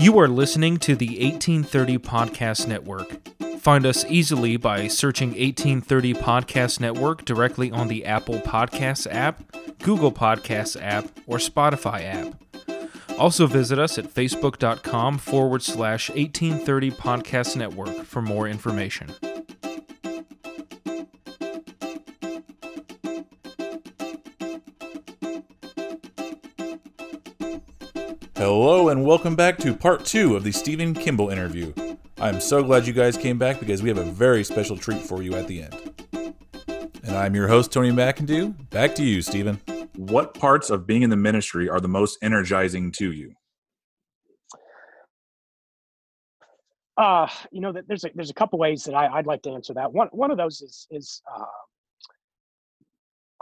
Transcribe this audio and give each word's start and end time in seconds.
You 0.00 0.18
are 0.18 0.28
listening 0.28 0.78
to 0.78 0.96
the 0.96 1.08
1830 1.08 1.98
Podcast 1.98 2.66
Network. 2.66 3.18
Find 3.58 3.84
us 3.84 4.02
easily 4.06 4.56
by 4.56 4.88
searching 4.88 5.28
1830 5.28 6.14
Podcast 6.14 6.80
Network 6.80 7.26
directly 7.26 7.70
on 7.70 7.88
the 7.88 8.06
Apple 8.06 8.36
Podcasts 8.36 9.06
app, 9.12 9.42
Google 9.80 10.10
Podcasts 10.10 10.80
app, 10.80 11.04
or 11.26 11.36
Spotify 11.36 12.04
app. 12.04 12.34
Also 13.18 13.46
visit 13.46 13.78
us 13.78 13.98
at 13.98 14.06
facebook.com 14.06 15.18
forward 15.18 15.62
slash 15.62 16.08
1830 16.08 16.92
Podcast 16.92 17.56
Network 17.56 18.06
for 18.06 18.22
more 18.22 18.48
information. 18.48 19.10
Hello, 28.40 28.88
and 28.88 29.04
welcome 29.04 29.36
back 29.36 29.58
to 29.58 29.74
part 29.74 30.06
two 30.06 30.34
of 30.34 30.44
the 30.44 30.50
Stephen 30.50 30.94
Kimball 30.94 31.28
interview. 31.28 31.74
I'm 32.16 32.40
so 32.40 32.62
glad 32.62 32.86
you 32.86 32.94
guys 32.94 33.14
came 33.18 33.36
back 33.36 33.60
because 33.60 33.82
we 33.82 33.90
have 33.90 33.98
a 33.98 34.04
very 34.04 34.44
special 34.44 34.78
treat 34.78 35.02
for 35.02 35.22
you 35.22 35.34
at 35.34 35.46
the 35.46 35.64
end. 35.64 35.76
And 37.02 37.14
I'm 37.14 37.34
your 37.34 37.48
host, 37.48 37.70
Tony 37.70 37.90
McIndoe. 37.90 38.70
Back 38.70 38.94
to 38.94 39.04
you, 39.04 39.20
Stephen. 39.20 39.60
What 39.94 40.32
parts 40.32 40.70
of 40.70 40.86
being 40.86 41.02
in 41.02 41.10
the 41.10 41.18
ministry 41.18 41.68
are 41.68 41.80
the 41.80 41.88
most 41.88 42.16
energizing 42.22 42.92
to 42.92 43.12
you? 43.12 43.34
Uh, 46.96 47.28
you 47.52 47.60
know, 47.60 47.74
there's 47.86 48.04
a, 48.04 48.10
there's 48.14 48.30
a 48.30 48.34
couple 48.34 48.58
ways 48.58 48.84
that 48.84 48.94
I, 48.94 49.16
would 49.16 49.26
like 49.26 49.42
to 49.42 49.50
answer 49.50 49.74
that. 49.74 49.92
One 49.92 50.08
one 50.12 50.30
of 50.30 50.38
those 50.38 50.62
is 50.62 50.86
is 50.90 51.20
uh, 51.30 51.44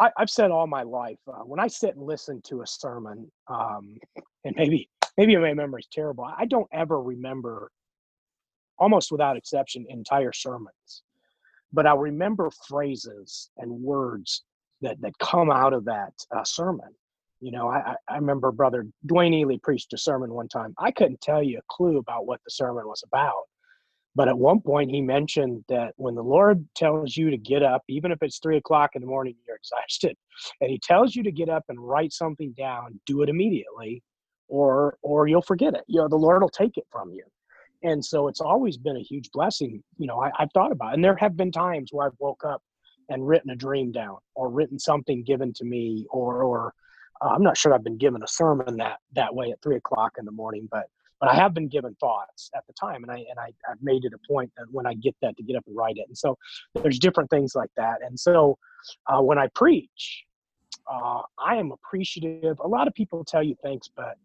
I, 0.00 0.10
have 0.18 0.30
said 0.30 0.50
all 0.50 0.66
my 0.66 0.82
life 0.82 1.18
uh, 1.28 1.42
when 1.44 1.60
I 1.60 1.66
sit 1.66 1.96
and 1.96 2.04
listen 2.04 2.40
to 2.42 2.62
a 2.62 2.66
sermon, 2.66 3.30
um, 3.48 3.96
and 4.44 4.54
maybe 4.56 4.88
maybe 5.16 5.36
my 5.36 5.54
memory 5.54 5.80
is 5.80 5.88
terrible. 5.92 6.24
I 6.24 6.46
don't 6.46 6.68
ever 6.72 7.00
remember, 7.02 7.70
almost 8.78 9.10
without 9.10 9.36
exception, 9.36 9.86
entire 9.88 10.32
sermons, 10.32 11.02
but 11.72 11.86
I'll 11.86 11.98
remember 11.98 12.50
phrases 12.68 13.50
and 13.58 13.70
words 13.70 14.44
that 14.82 15.00
that 15.00 15.18
come 15.18 15.50
out 15.50 15.72
of 15.72 15.84
that 15.86 16.12
uh, 16.34 16.44
sermon. 16.44 16.94
You 17.40 17.52
know, 17.52 17.68
I, 17.68 17.94
I 18.08 18.16
remember 18.16 18.50
Brother 18.50 18.86
Dwayne 19.06 19.34
Ely 19.34 19.56
preached 19.62 19.92
a 19.92 19.98
sermon 19.98 20.34
one 20.34 20.48
time. 20.48 20.74
I 20.78 20.90
couldn't 20.90 21.20
tell 21.20 21.42
you 21.42 21.58
a 21.58 21.62
clue 21.68 21.98
about 21.98 22.26
what 22.26 22.40
the 22.44 22.50
sermon 22.50 22.86
was 22.86 23.02
about 23.04 23.44
but 24.14 24.28
at 24.28 24.38
one 24.38 24.60
point, 24.60 24.90
he 24.90 25.00
mentioned 25.00 25.64
that 25.68 25.92
when 25.96 26.14
the 26.14 26.22
Lord 26.22 26.66
tells 26.74 27.16
you 27.16 27.30
to 27.30 27.36
get 27.36 27.62
up, 27.62 27.82
even 27.88 28.10
if 28.10 28.18
it's 28.22 28.38
three 28.38 28.56
o'clock 28.56 28.90
in 28.94 29.00
the 29.00 29.06
morning, 29.06 29.36
you're 29.46 29.56
exhausted, 29.56 30.16
and 30.60 30.70
He 30.70 30.78
tells 30.78 31.14
you 31.14 31.22
to 31.22 31.32
get 31.32 31.48
up 31.48 31.64
and 31.68 31.78
write 31.78 32.12
something 32.12 32.52
down, 32.52 33.00
do 33.06 33.22
it 33.22 33.28
immediately, 33.28 34.02
or 34.48 34.96
or 35.02 35.28
you'll 35.28 35.42
forget 35.42 35.74
it. 35.74 35.84
You 35.86 36.00
know, 36.00 36.08
the 36.08 36.16
Lord 36.16 36.42
will 36.42 36.48
take 36.48 36.76
it 36.76 36.86
from 36.90 37.12
you. 37.12 37.24
And 37.84 38.04
so 38.04 38.26
it's 38.26 38.40
always 38.40 38.76
been 38.76 38.96
a 38.96 39.02
huge 39.02 39.30
blessing. 39.30 39.82
You 39.98 40.08
know, 40.08 40.20
I, 40.20 40.32
I've 40.36 40.50
thought 40.52 40.72
about, 40.72 40.90
it. 40.90 40.94
and 40.94 41.04
there 41.04 41.14
have 41.16 41.36
been 41.36 41.52
times 41.52 41.90
where 41.92 42.08
I've 42.08 42.16
woke 42.18 42.44
up 42.44 42.60
and 43.08 43.26
written 43.26 43.50
a 43.50 43.56
dream 43.56 43.92
down, 43.92 44.16
or 44.34 44.50
written 44.50 44.78
something 44.78 45.22
given 45.22 45.52
to 45.54 45.64
me, 45.64 46.06
or 46.10 46.42
or 46.42 46.74
uh, 47.20 47.28
I'm 47.28 47.42
not 47.42 47.56
sure 47.56 47.74
I've 47.74 47.84
been 47.84 47.98
given 47.98 48.22
a 48.22 48.28
sermon 48.28 48.78
that 48.78 48.98
that 49.14 49.34
way 49.34 49.50
at 49.50 49.62
three 49.62 49.76
o'clock 49.76 50.14
in 50.18 50.24
the 50.24 50.32
morning, 50.32 50.68
but 50.70 50.86
but 51.20 51.30
I 51.30 51.34
have 51.34 51.54
been 51.54 51.68
given 51.68 51.94
thoughts 51.96 52.50
at 52.54 52.66
the 52.66 52.72
time, 52.74 53.02
and 53.02 53.10
I 53.10 53.16
and 53.16 53.38
I, 53.38 53.52
I've 53.70 53.82
made 53.82 54.04
it 54.04 54.12
a 54.14 54.32
point 54.32 54.50
that 54.56 54.66
when 54.70 54.86
I 54.86 54.94
get 54.94 55.16
that 55.22 55.36
to 55.36 55.42
get 55.42 55.56
up 55.56 55.64
and 55.66 55.76
write 55.76 55.96
it. 55.96 56.06
And 56.08 56.16
so 56.16 56.36
there's 56.74 56.98
different 56.98 57.30
things 57.30 57.54
like 57.54 57.70
that. 57.76 57.98
And 58.02 58.18
so 58.18 58.58
uh, 59.06 59.20
when 59.20 59.38
I 59.38 59.48
preach, 59.54 60.24
uh, 60.90 61.22
I 61.38 61.56
am 61.56 61.72
appreciative. 61.72 62.58
A 62.60 62.68
lot 62.68 62.86
of 62.86 62.94
people 62.94 63.24
tell 63.24 63.42
you 63.42 63.56
thanks, 63.62 63.88
but 63.94 64.16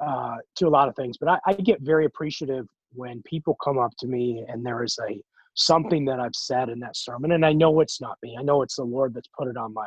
uh, 0.00 0.36
to 0.56 0.66
a 0.66 0.70
lot 0.70 0.88
of 0.88 0.96
things, 0.96 1.16
but 1.16 1.28
I, 1.28 1.38
I 1.46 1.52
get 1.54 1.80
very 1.80 2.06
appreciative 2.06 2.66
when 2.94 3.22
people 3.22 3.56
come 3.62 3.78
up 3.78 3.92
to 4.00 4.06
me 4.06 4.44
and 4.48 4.66
there 4.66 4.82
is 4.82 4.98
a 5.08 5.22
something 5.54 6.04
that 6.06 6.18
I've 6.18 6.34
said 6.34 6.68
in 6.70 6.80
that 6.80 6.96
sermon, 6.96 7.32
and 7.32 7.44
I 7.44 7.52
know 7.52 7.80
it's 7.80 8.00
not 8.00 8.18
me. 8.22 8.36
I 8.38 8.42
know 8.42 8.62
it's 8.62 8.76
the 8.76 8.84
Lord 8.84 9.14
that's 9.14 9.28
put 9.38 9.48
it 9.48 9.56
on 9.56 9.72
my 9.72 9.86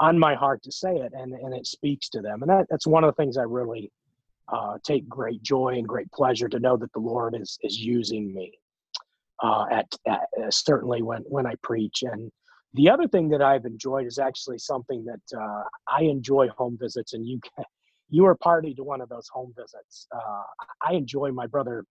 on 0.00 0.18
my 0.18 0.34
heart 0.34 0.62
to 0.64 0.72
say 0.72 0.96
it, 0.96 1.12
and 1.14 1.32
and 1.32 1.54
it 1.54 1.66
speaks 1.66 2.08
to 2.10 2.20
them. 2.20 2.42
And 2.42 2.50
that, 2.50 2.66
that's 2.70 2.86
one 2.86 3.04
of 3.04 3.14
the 3.14 3.22
things 3.22 3.36
I 3.36 3.42
really 3.42 3.90
uh, 4.48 4.78
take 4.84 5.08
great 5.08 5.42
joy 5.42 5.74
and 5.76 5.86
great 5.88 6.10
pleasure 6.12 6.48
to 6.48 6.60
know 6.60 6.76
that 6.76 6.92
the 6.92 7.00
Lord 7.00 7.34
is 7.40 7.58
is 7.62 7.78
using 7.78 8.34
me 8.34 8.52
uh, 9.42 9.66
at, 9.70 9.86
at 10.06 10.28
uh, 10.42 10.50
certainly 10.50 11.02
when 11.02 11.22
when 11.22 11.46
I 11.46 11.54
preach. 11.62 12.02
And 12.02 12.30
the 12.74 12.90
other 12.90 13.08
thing 13.08 13.28
that 13.30 13.42
I've 13.42 13.64
enjoyed 13.64 14.06
is 14.06 14.18
actually 14.18 14.58
something 14.58 15.04
that 15.04 15.38
uh, 15.40 15.62
I 15.88 16.02
enjoy 16.02 16.48
home 16.48 16.76
visits, 16.80 17.14
and 17.14 17.26
you 17.26 17.40
you 18.10 18.26
are 18.26 18.34
party 18.34 18.74
to 18.74 18.84
one 18.84 19.00
of 19.00 19.08
those 19.08 19.28
home 19.32 19.52
visits. 19.56 20.06
Uh, 20.14 20.42
I 20.82 20.94
enjoy 20.94 21.30
my 21.30 21.46
brother. 21.46 21.84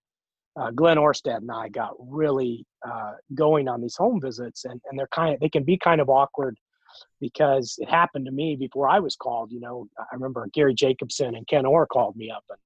Uh, 0.55 0.69
Glenn 0.69 0.97
Orstad 0.97 1.37
and 1.37 1.49
I 1.51 1.67
got 1.67 1.93
really 1.97 2.63
uh, 2.87 3.13
going 3.33 3.67
on 3.67 3.81
these 3.81 3.95
home 3.95 4.21
visits, 4.21 4.65
and, 4.65 4.79
and 4.87 4.99
they're 4.99 5.07
kind 5.07 5.33
of 5.33 5.39
they 5.39 5.49
can 5.49 5.63
be 5.63 5.79
kind 5.79 5.99
of 5.99 6.09
awkward 6.09 6.55
because 7.19 7.75
it 7.79 7.89
happened 7.89 8.25
to 8.25 8.31
me 8.31 8.55
before 8.55 8.89
I 8.89 8.99
was 8.99 9.15
called. 9.15 9.51
You 9.51 9.59
know, 9.59 9.87
I 9.99 10.13
remember 10.13 10.47
Gary 10.53 10.73
Jacobson 10.73 11.35
and 11.35 11.47
Ken 11.47 11.65
Orr 11.65 11.85
called 11.85 12.15
me 12.15 12.31
up 12.31 12.43
and 12.49 12.59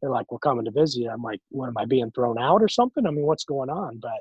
they're 0.00 0.10
like, 0.10 0.30
"We're 0.30 0.38
coming 0.38 0.64
to 0.66 0.70
visit." 0.70 1.02
You. 1.02 1.10
I'm 1.10 1.22
like, 1.22 1.40
"What 1.50 1.68
am 1.68 1.78
I 1.78 1.84
being 1.84 2.10
thrown 2.10 2.38
out 2.38 2.62
or 2.62 2.68
something?" 2.68 3.06
I 3.06 3.10
mean, 3.10 3.26
what's 3.26 3.44
going 3.44 3.70
on? 3.70 3.98
But, 3.98 4.20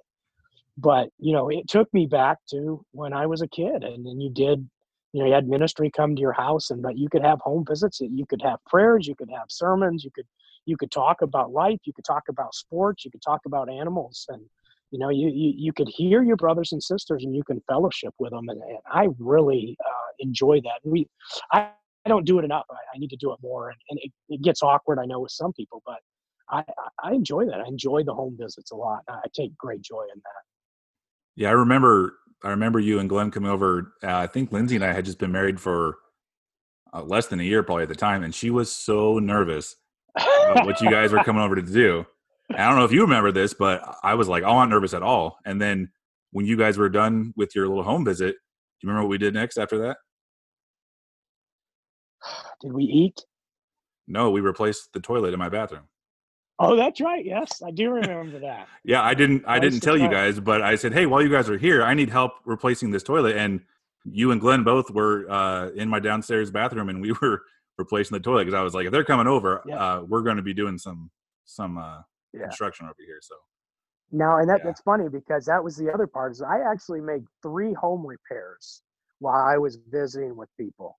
but 0.78 1.09
you 1.19 1.34
know, 1.34 1.50
it 1.50 1.68
took 1.68 1.94
me 1.94 2.06
back 2.06 2.40
to 2.51 2.85
when 2.91 3.13
I 3.13 3.25
was 3.25 3.41
a 3.41 3.47
kid, 3.47 3.84
and 3.84 4.06
then 4.06 4.19
you 4.19 4.29
did. 4.29 4.69
You 5.12 5.22
know, 5.22 5.28
you 5.28 5.34
had 5.34 5.47
ministry 5.47 5.91
come 5.91 6.16
to 6.16 6.22
your 6.22 6.34
house, 6.34 6.72
and 6.72 6.81
but 6.81 6.97
you 6.97 7.07
could 7.07 7.22
have 7.24 7.40
home 7.41 7.66
visits. 7.68 8.01
You 8.01 8.25
could 8.25 8.41
have 8.41 8.63
prayers. 8.66 9.07
You 9.07 9.16
could 9.16 9.30
have 9.30 9.45
sermons. 9.50 10.03
You 10.03 10.12
could 10.12 10.25
you 10.66 10.78
could 10.78 10.91
talk 10.91 11.22
about 11.22 11.51
life. 11.51 11.80
You 11.84 11.94
could 11.94 12.06
talk 12.06 12.24
about 12.30 12.56
sports. 12.56 13.06
You 13.06 13.12
could 13.12 13.22
talk 13.22 13.41
about 13.45 13.69
animals, 13.69 14.25
and 14.30 14.41
you 14.94 15.00
know 15.00 15.09
you, 15.09 15.28
you, 15.30 15.54
you 15.58 15.74
could 15.74 15.90
hear 15.90 16.24
your 16.24 16.38
brothers 16.38 16.72
and 16.72 16.81
sisters 16.81 17.24
and 17.26 17.36
you 17.36 17.44
can 17.44 17.59
fellowship 17.68 18.14
with 18.20 18.31
them 18.31 18.48
and, 18.48 18.62
and 18.62 18.78
i 18.92 19.08
really 19.18 19.76
uh, 19.84 20.12
enjoy 20.20 20.62
that. 20.62 20.80
We 20.84 21.08
I, 21.52 21.70
I 22.06 22.09
don't 22.09 22.26
do 22.26 22.38
it 22.38 22.46
enough. 22.46 22.66
I, 22.70 22.76
I 22.94 23.00
need 23.00 23.09
to 23.09 23.18
do 23.18 23.34
it 23.34 23.40
more 23.42 23.70
and, 23.70 23.78
and 23.90 24.00
it, 24.04 24.12
it, 24.30 24.42
gets 24.44 24.62
awkward 24.62 25.00
i 25.00 25.06
know 25.06 25.20
with 25.20 25.31
some 25.31 25.52
people 25.54 25.81
but 25.86 25.98
I, 26.50 26.64
I 27.02 27.14
enjoy 27.14 27.46
that. 27.46 27.62
I 27.62 27.68
enjoy 27.68 28.04
the 28.04 28.14
home 28.14 28.38
visits 28.40 28.72
a 28.72 28.76
lot. 28.76 29.00
I 29.08 29.22
take 29.34 29.58
great 29.58 29.81
joy 29.81 30.04
in 30.14 30.22
that. 30.24 30.44
Yeah 31.36 31.50
i 31.50 31.54
remember 31.54 32.14
i 32.44 32.50
remember 32.50 32.80
you 32.80 33.00
and 33.00 33.10
glenn 33.10 33.31
coming 33.31 33.50
over 33.50 33.94
uh, 34.04 34.18
i 34.18 34.28
think 34.28 34.52
lindsay 34.52 34.75
and 34.75 34.86
i 34.86 34.94
had 34.94 35.06
just 35.06 35.18
been 35.18 35.31
married 35.31 35.60
for 35.60 35.98
uh, 36.94 37.02
less 37.02 37.28
than 37.28 37.40
a 37.40 37.44
year 37.44 37.64
probably 37.64 37.84
at 37.84 37.90
the 37.90 37.96
time 37.96 38.24
and 38.24 38.36
she 38.36 38.52
was 38.52 38.72
so 38.72 39.18
nervous 39.18 39.75
about 40.16 40.68
what 40.68 40.80
you 40.81 40.92
guys 40.92 41.12
were 41.12 41.24
coming 41.24 41.42
over 41.42 41.56
to 41.56 41.64
do 41.64 42.06
I 42.56 42.68
don't 42.68 42.78
know 42.78 42.86
if 42.86 42.91
you 42.91 43.02
remember 43.02 43.31
this, 43.31 43.53
but 43.53 43.97
I 44.03 44.16
was 44.16 44.28
like, 44.28 44.44
oh, 44.44 44.58
I'm 44.58 44.69
not 44.69 44.75
nervous 44.75 44.94
at 44.94 45.03
all. 45.03 45.38
And 45.46 45.62
then 45.62 45.90
when 46.31 46.46
you 46.46 46.58
guys 46.58 46.78
were 46.78 46.90
done 46.90 47.34
with 47.36 47.56
your 47.56 47.68
little 47.68 47.84
home 47.84 48.06
visit, 48.06 48.31
do 48.34 48.88
you 48.88 48.90
remember 48.90 49.08
what 49.08 49.12
we 49.12 49.18
did 49.18 49.34
next 49.34 49.58
after 49.58 49.78
that? 49.80 49.97
Did 52.62 52.74
we 52.74 52.84
eat? 52.86 53.22
No, 54.08 54.31
we 54.31 54.42
replaced 54.42 54.94
the 54.94 55.00
toilet 55.00 55.34
in 55.34 55.40
my 55.40 55.50
bathroom. 55.50 55.84
Oh, 56.59 56.75
that's 56.75 57.02
right. 57.02 57.25
Yes, 57.25 57.62
I 57.66 57.72
do 57.72 57.90
remember 57.90 58.40
that. 58.40 58.68
yeah, 58.84 59.02
I 59.02 59.13
didn't. 59.13 59.44
I, 59.47 59.56
I 59.56 59.59
didn't 59.59 59.80
tell 59.80 59.97
you 59.97 60.08
guys, 60.08 60.40
but 60.40 60.62
I 60.62 60.75
said, 60.75 60.94
"Hey, 60.94 61.06
while 61.06 61.22
you 61.22 61.30
guys 61.30 61.50
are 61.50 61.58
here, 61.58 61.84
I 61.84 61.94
need 61.94 62.09
help 62.09 62.34
replacing 62.46 62.92
this 62.92 63.03
toilet." 63.03 63.36
And 63.36 63.62
you 64.06 64.31
and 64.31 64.40
Glenn 64.40 64.63
both 64.63 64.92
were 64.92 65.30
uh, 65.30 65.69
in 65.69 65.90
my 65.90 66.00
downstairs 66.00 66.52
bathroom, 66.52 66.90
and 66.90 67.02
we 67.02 67.12
were 67.22 67.42
replacing 67.78 68.16
the 68.16 68.24
toilet 68.24 68.46
because 68.46 68.58
I 68.58 68.62
was 68.62 68.74
like, 68.74 68.86
"If 68.86 68.92
they're 68.92 69.03
coming 69.03 69.28
over, 69.28 69.63
yeah. 69.66 69.75
uh, 69.78 70.02
we're 70.02 70.22
going 70.22 70.38
to 70.38 70.44
be 70.44 70.53
doing 70.53 70.78
some 70.78 71.09
some 71.46 71.78
uh, 71.78 72.02
yeah. 72.34 72.44
construction 72.44 72.86
over 72.86 72.96
here. 73.00 73.20
So 73.22 73.36
now, 74.12 74.38
and 74.38 74.50
that, 74.50 74.60
yeah. 74.60 74.66
that's 74.66 74.82
funny 74.82 75.10
because 75.10 75.46
that 75.46 75.64
was 75.64 75.76
the 75.76 75.92
other 75.92 76.08
part 76.08 76.34
is 76.34 76.42
I 76.42 76.60
actually 76.72 77.02
made 77.02 77.24
three 77.42 77.74
home 77.74 78.06
repairs 78.06 78.82
while 79.20 79.44
I 79.44 79.58
was 79.58 79.80
visiting 79.90 80.36
with 80.36 80.50
people. 80.58 80.98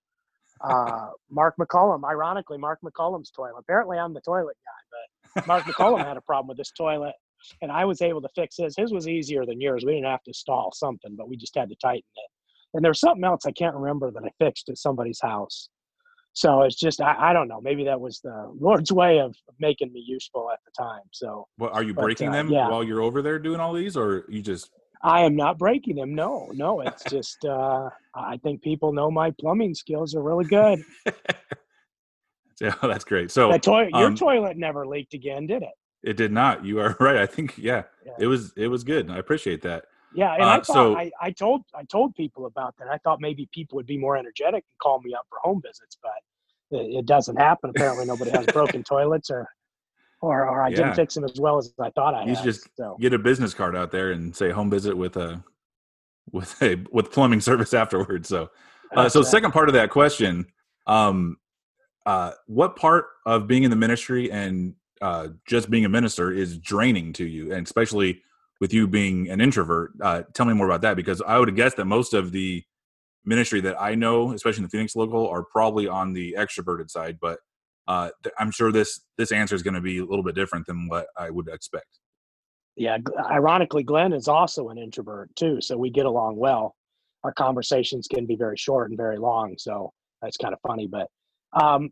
Uh, 0.60 1.10
Mark 1.30 1.54
McCollum, 1.60 2.04
ironically, 2.08 2.58
Mark 2.58 2.78
McCollum's 2.84 3.30
toilet. 3.30 3.58
Apparently, 3.58 3.98
I'm 3.98 4.14
the 4.14 4.20
toilet 4.20 4.56
guy, 4.64 4.98
but 5.36 5.46
Mark 5.46 5.64
McCollum 5.64 6.04
had 6.04 6.16
a 6.16 6.22
problem 6.22 6.48
with 6.48 6.56
this 6.56 6.72
toilet, 6.76 7.14
and 7.60 7.70
I 7.70 7.84
was 7.84 8.02
able 8.02 8.22
to 8.22 8.28
fix 8.34 8.56
his. 8.56 8.74
His 8.76 8.92
was 8.92 9.06
easier 9.06 9.44
than 9.44 9.60
yours. 9.60 9.84
We 9.84 9.92
didn't 9.92 10.10
have 10.10 10.22
to 10.24 10.34
stall 10.34 10.72
something, 10.72 11.14
but 11.16 11.28
we 11.28 11.36
just 11.36 11.54
had 11.56 11.68
to 11.68 11.76
tighten 11.76 12.02
it. 12.16 12.30
And 12.74 12.84
there's 12.84 13.00
something 13.00 13.24
else 13.24 13.46
I 13.46 13.52
can't 13.52 13.76
remember 13.76 14.10
that 14.10 14.24
I 14.24 14.30
fixed 14.44 14.68
at 14.68 14.78
somebody's 14.78 15.20
house. 15.20 15.68
So 16.34 16.62
it's 16.62 16.74
just 16.74 17.00
I, 17.00 17.30
I 17.30 17.32
don't 17.32 17.48
know. 17.48 17.60
Maybe 17.60 17.84
that 17.84 18.00
was 18.00 18.20
the 18.20 18.52
Lord's 18.60 18.92
way 18.92 19.20
of 19.20 19.34
making 19.58 19.92
me 19.92 20.04
useful 20.06 20.50
at 20.52 20.58
the 20.64 20.70
time. 20.76 21.02
So, 21.12 21.46
well, 21.58 21.70
are 21.70 21.82
you 21.82 21.94
but, 21.94 22.02
breaking 22.02 22.28
uh, 22.28 22.32
them 22.32 22.50
yeah. 22.50 22.68
while 22.68 22.84
you're 22.84 23.02
over 23.02 23.22
there 23.22 23.38
doing 23.38 23.60
all 23.60 23.72
these, 23.72 23.96
or 23.96 24.24
you 24.28 24.42
just? 24.42 24.70
I 25.02 25.20
am 25.20 25.36
not 25.36 25.58
breaking 25.58 25.96
them. 25.96 26.14
No, 26.14 26.50
no. 26.52 26.80
It's 26.80 27.04
just 27.08 27.44
uh, 27.44 27.88
I 28.14 28.36
think 28.38 28.62
people 28.62 28.92
know 28.92 29.10
my 29.10 29.30
plumbing 29.40 29.74
skills 29.74 30.14
are 30.14 30.22
really 30.22 30.44
good. 30.44 30.82
yeah, 32.60 32.74
that's 32.82 33.04
great. 33.04 33.30
So 33.30 33.56
to- 33.56 33.88
your 33.92 34.08
um, 34.08 34.16
toilet 34.16 34.56
never 34.56 34.86
leaked 34.86 35.14
again, 35.14 35.46
did 35.46 35.62
it? 35.62 35.72
It 36.02 36.16
did 36.16 36.32
not. 36.32 36.64
You 36.64 36.80
are 36.80 36.96
right. 37.00 37.16
I 37.16 37.26
think 37.26 37.56
yeah, 37.56 37.84
yeah. 38.04 38.12
it 38.18 38.26
was 38.26 38.52
it 38.56 38.68
was 38.68 38.82
good. 38.82 39.08
I 39.08 39.18
appreciate 39.18 39.62
that. 39.62 39.86
Yeah, 40.14 40.34
and 40.34 40.42
uh, 40.42 40.46
I 40.46 40.60
thought 40.60 40.64
so, 40.66 40.96
I, 40.96 41.10
I 41.20 41.30
told 41.32 41.62
I 41.74 41.82
told 41.84 42.14
people 42.14 42.46
about 42.46 42.74
that. 42.78 42.88
I 42.88 42.98
thought 42.98 43.20
maybe 43.20 43.48
people 43.52 43.76
would 43.76 43.86
be 43.86 43.98
more 43.98 44.16
energetic 44.16 44.64
and 44.64 44.78
call 44.80 45.00
me 45.00 45.12
up 45.14 45.26
for 45.28 45.38
home 45.42 45.60
visits, 45.60 45.98
but 46.02 46.78
it, 46.78 46.98
it 46.98 47.06
doesn't 47.06 47.36
happen. 47.36 47.70
Apparently, 47.70 48.04
nobody 48.06 48.30
has 48.30 48.46
broken 48.52 48.84
toilets 48.84 49.30
or 49.30 49.48
or 50.20 50.48
or 50.48 50.62
I 50.62 50.70
Yeah. 50.70 50.76
didn't 50.76 50.94
fix 50.94 51.14
them 51.14 51.24
as 51.24 51.40
well 51.40 51.58
as 51.58 51.74
I 51.80 51.90
thought 51.90 52.14
I 52.14 52.24
You 52.24 52.34
had. 52.34 52.44
just 52.44 52.68
so 52.76 52.96
get 53.00 53.12
a 53.12 53.18
business 53.18 53.54
card 53.54 53.74
out 53.74 53.90
there 53.90 54.12
and 54.12 54.34
say 54.34 54.50
home 54.50 54.70
visit 54.70 54.96
with 54.96 55.16
a 55.16 55.42
with 56.32 56.60
a 56.62 56.76
with 56.92 57.10
plumbing 57.10 57.40
service 57.40 57.74
afterwards. 57.82 58.28
So, 58.28 58.50
uh, 58.96 59.08
so 59.08 59.20
it. 59.20 59.26
second 59.26 59.50
part 59.52 59.68
of 59.68 59.74
that 59.74 59.90
question, 59.90 60.46
um, 60.86 61.38
uh, 62.06 62.32
what 62.46 62.76
part 62.76 63.06
of 63.26 63.46
being 63.46 63.64
in 63.64 63.70
the 63.70 63.76
ministry 63.76 64.30
and 64.30 64.74
uh, 65.00 65.28
just 65.46 65.70
being 65.70 65.84
a 65.84 65.88
minister 65.88 66.30
is 66.32 66.56
draining 66.58 67.12
to 67.14 67.24
you, 67.24 67.52
and 67.52 67.66
especially 67.66 68.22
with 68.64 68.72
you 68.72 68.88
being 68.88 69.28
an 69.28 69.42
introvert? 69.42 69.92
Uh, 70.00 70.22
tell 70.32 70.46
me 70.46 70.54
more 70.54 70.64
about 70.64 70.80
that 70.80 70.96
because 70.96 71.20
I 71.20 71.38
would 71.38 71.54
guess 71.54 71.74
that 71.74 71.84
most 71.84 72.14
of 72.14 72.32
the 72.32 72.64
ministry 73.22 73.60
that 73.60 73.78
I 73.78 73.94
know, 73.94 74.32
especially 74.32 74.60
in 74.60 74.62
the 74.62 74.70
Phoenix 74.70 74.96
local, 74.96 75.28
are 75.28 75.44
probably 75.44 75.86
on 75.86 76.14
the 76.14 76.34
extroverted 76.38 76.90
side. 76.90 77.18
But 77.20 77.40
uh, 77.88 78.08
th- 78.22 78.34
I'm 78.38 78.50
sure 78.50 78.72
this 78.72 79.00
this 79.18 79.32
answer 79.32 79.54
is 79.54 79.62
going 79.62 79.74
to 79.74 79.82
be 79.82 79.98
a 79.98 80.04
little 80.06 80.22
bit 80.22 80.34
different 80.34 80.64
than 80.66 80.88
what 80.88 81.08
I 81.18 81.28
would 81.28 81.48
expect. 81.48 81.98
yeah, 82.76 82.96
ironically, 83.30 83.82
Glenn 83.82 84.14
is 84.14 84.28
also 84.28 84.70
an 84.70 84.78
introvert 84.78 85.28
too, 85.36 85.60
so 85.60 85.76
we 85.76 85.90
get 85.90 86.06
along 86.06 86.36
well. 86.36 86.74
Our 87.22 87.32
conversations 87.34 88.08
can 88.08 88.24
be 88.26 88.36
very 88.36 88.56
short 88.56 88.90
and 88.90 88.96
very 88.96 89.18
long, 89.18 89.56
so 89.58 89.92
that's 90.22 90.38
kind 90.38 90.54
of 90.54 90.60
funny. 90.66 90.86
But 90.86 91.08
um, 91.52 91.90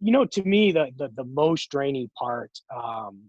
you 0.00 0.12
know, 0.12 0.24
to 0.26 0.42
me, 0.44 0.72
the 0.72 0.86
the, 0.96 1.08
the 1.16 1.24
most 1.24 1.70
draining 1.70 2.08
part, 2.16 2.52
um, 2.74 3.22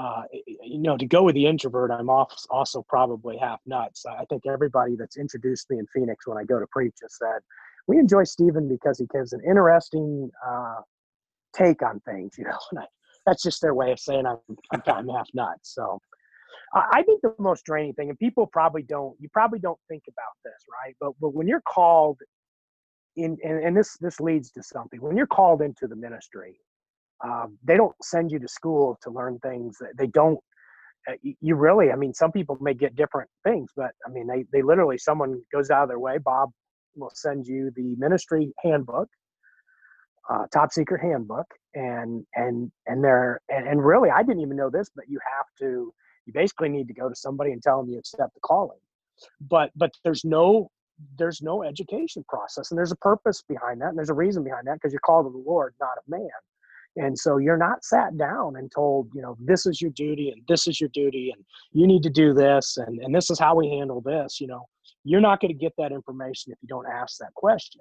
uh, 0.00 0.22
you 0.46 0.78
know, 0.78 0.96
to 0.96 1.04
go 1.04 1.22
with 1.22 1.34
the 1.34 1.46
introvert, 1.46 1.90
I'm 1.90 2.08
also 2.08 2.82
probably 2.88 3.36
half 3.36 3.60
nuts. 3.66 4.04
I 4.06 4.24
think 4.30 4.44
everybody 4.46 4.96
that's 4.96 5.18
introduced 5.18 5.68
me 5.68 5.78
in 5.78 5.86
Phoenix 5.92 6.26
when 6.26 6.38
I 6.38 6.44
go 6.44 6.58
to 6.58 6.66
preach 6.72 6.94
has 7.02 7.18
said 7.18 7.40
we 7.86 7.98
enjoy 7.98 8.24
Stephen 8.24 8.66
because 8.66 8.98
he 8.98 9.06
gives 9.12 9.32
an 9.34 9.40
interesting 9.46 10.30
uh, 10.46 10.80
take 11.54 11.82
on 11.82 12.00
things. 12.00 12.34
You 12.38 12.44
know, 12.44 12.58
and 12.70 12.80
I, 12.80 12.84
that's 13.26 13.42
just 13.42 13.60
their 13.60 13.74
way 13.74 13.92
of 13.92 14.00
saying 14.00 14.24
I'm 14.26 14.38
I'm, 14.72 14.82
I'm 14.86 15.08
half 15.08 15.28
nuts. 15.34 15.74
So 15.74 16.00
I 16.74 16.86
I 16.92 17.02
think 17.02 17.20
the 17.20 17.34
most 17.38 17.64
draining 17.64 17.92
thing, 17.92 18.08
and 18.08 18.18
people 18.18 18.46
probably 18.46 18.82
don't, 18.82 19.14
you 19.20 19.28
probably 19.32 19.58
don't 19.58 19.78
think 19.88 20.04
about 20.08 20.34
this, 20.44 20.64
right? 20.82 20.96
But 21.00 21.12
but 21.20 21.34
when 21.34 21.46
you're 21.46 21.62
called 21.68 22.18
in, 23.16 23.36
and, 23.44 23.62
and 23.62 23.76
this 23.76 23.98
this 23.98 24.18
leads 24.20 24.50
to 24.52 24.62
something. 24.62 25.00
When 25.02 25.16
you're 25.16 25.26
called 25.26 25.60
into 25.60 25.86
the 25.86 25.96
ministry, 25.96 26.58
um, 27.24 27.58
they 27.64 27.76
don't 27.76 27.96
send 28.02 28.30
you 28.32 28.38
to 28.40 28.48
school 28.48 28.98
to 29.02 29.10
learn 29.10 29.38
things. 29.40 29.78
that 29.80 29.94
They 29.98 30.08
don't. 30.08 30.38
uh, 31.10 31.14
You 31.42 31.56
really, 31.56 31.92
I 31.92 31.96
mean, 31.96 32.14
some 32.14 32.32
people 32.32 32.58
may 32.60 32.74
get 32.74 32.96
different 32.96 33.30
things, 33.44 33.70
but 33.76 33.92
I 34.06 34.10
mean, 34.10 34.26
they 34.28 34.44
they 34.52 34.62
literally 34.62 34.98
someone 34.98 35.42
goes 35.52 35.70
out 35.70 35.84
of 35.84 35.90
their 35.90 36.00
way. 36.00 36.18
Bob 36.18 36.50
will 36.96 37.12
send 37.14 37.46
you 37.46 37.72
the 37.76 37.96
ministry 37.98 38.52
handbook 38.64 39.08
uh, 40.30 40.46
top 40.52 40.72
secret 40.72 41.00
handbook 41.02 41.46
and 41.74 42.24
and 42.34 42.70
and 42.86 43.04
they're 43.04 43.40
and, 43.50 43.68
and 43.68 43.84
really 43.84 44.10
i 44.10 44.22
didn't 44.22 44.42
even 44.42 44.56
know 44.56 44.70
this 44.70 44.90
but 44.96 45.06
you 45.08 45.18
have 45.36 45.46
to 45.58 45.92
you 46.26 46.32
basically 46.32 46.68
need 46.68 46.88
to 46.88 46.94
go 46.94 47.08
to 47.08 47.14
somebody 47.16 47.52
and 47.52 47.62
tell 47.62 47.80
them 47.82 47.90
you 47.90 47.98
accept 47.98 48.34
the 48.34 48.40
calling 48.40 48.78
but 49.40 49.70
but 49.76 49.90
there's 50.04 50.24
no 50.24 50.70
there's 51.18 51.42
no 51.42 51.62
education 51.64 52.24
process 52.28 52.70
and 52.70 52.78
there's 52.78 52.92
a 52.92 52.96
purpose 52.98 53.42
behind 53.48 53.80
that 53.80 53.90
and 53.90 53.98
there's 53.98 54.10
a 54.10 54.14
reason 54.14 54.44
behind 54.44 54.66
that 54.66 54.74
because 54.74 54.92
you're 54.92 55.00
called 55.00 55.26
of 55.26 55.32
the 55.32 55.44
lord 55.46 55.74
not 55.80 55.98
of 55.98 56.04
man 56.08 56.28
and 56.96 57.18
so 57.18 57.38
you're 57.38 57.56
not 57.56 57.84
sat 57.84 58.16
down 58.18 58.56
and 58.56 58.70
told 58.72 59.08
you 59.14 59.22
know 59.22 59.36
this 59.40 59.66
is 59.66 59.80
your 59.80 59.90
duty 59.92 60.30
and 60.30 60.42
this 60.48 60.66
is 60.66 60.80
your 60.80 60.90
duty 60.90 61.32
and 61.34 61.44
you 61.72 61.86
need 61.86 62.02
to 62.02 62.10
do 62.10 62.34
this 62.34 62.76
and 62.76 62.98
and 63.00 63.14
this 63.14 63.30
is 63.30 63.38
how 63.38 63.54
we 63.54 63.68
handle 63.68 64.00
this 64.00 64.40
you 64.40 64.46
know 64.46 64.66
you're 65.04 65.20
not 65.20 65.40
going 65.40 65.52
to 65.52 65.58
get 65.58 65.72
that 65.78 65.92
information 65.92 66.52
if 66.52 66.58
you 66.60 66.68
don't 66.68 66.86
ask 66.86 67.18
that 67.18 67.32
question 67.34 67.80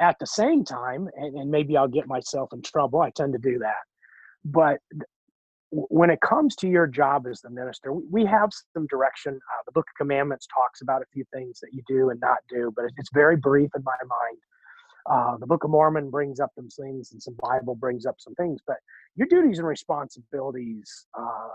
at 0.00 0.18
the 0.18 0.26
same 0.26 0.64
time, 0.64 1.08
and, 1.16 1.36
and 1.36 1.50
maybe 1.50 1.76
I'll 1.76 1.88
get 1.88 2.08
myself 2.08 2.52
in 2.52 2.62
trouble. 2.62 3.02
I 3.02 3.10
tend 3.10 3.34
to 3.34 3.38
do 3.38 3.58
that. 3.58 3.82
But 4.44 4.78
when 5.70 6.10
it 6.10 6.20
comes 6.20 6.56
to 6.56 6.68
your 6.68 6.86
job 6.86 7.26
as 7.30 7.40
the 7.42 7.50
minister, 7.50 7.92
we, 7.92 8.24
have 8.24 8.50
some 8.74 8.86
direction. 8.88 9.34
Uh, 9.34 9.62
the 9.66 9.72
Book 9.72 9.86
of 9.88 9.98
Commandments 9.98 10.48
talks 10.52 10.80
about 10.80 11.02
a 11.02 11.04
few 11.12 11.24
things 11.32 11.60
that 11.60 11.72
you 11.72 11.82
do 11.86 12.10
and 12.10 12.18
not 12.20 12.38
do, 12.48 12.72
but 12.74 12.86
it's 12.96 13.10
very 13.12 13.36
brief 13.36 13.70
in 13.76 13.84
my 13.84 13.94
mind. 14.00 14.38
Uh, 15.10 15.36
the 15.38 15.46
Book 15.46 15.64
of 15.64 15.70
Mormon 15.70 16.10
brings 16.10 16.40
up 16.40 16.50
some 16.54 16.68
things, 16.68 17.12
and 17.12 17.22
some 17.22 17.36
Bible 17.40 17.74
brings 17.74 18.06
up 18.06 18.16
some 18.18 18.34
things. 18.34 18.60
But 18.66 18.76
your 19.16 19.26
duties 19.28 19.58
and 19.58 19.66
responsibilities, 19.66 21.06
uh, 21.18 21.48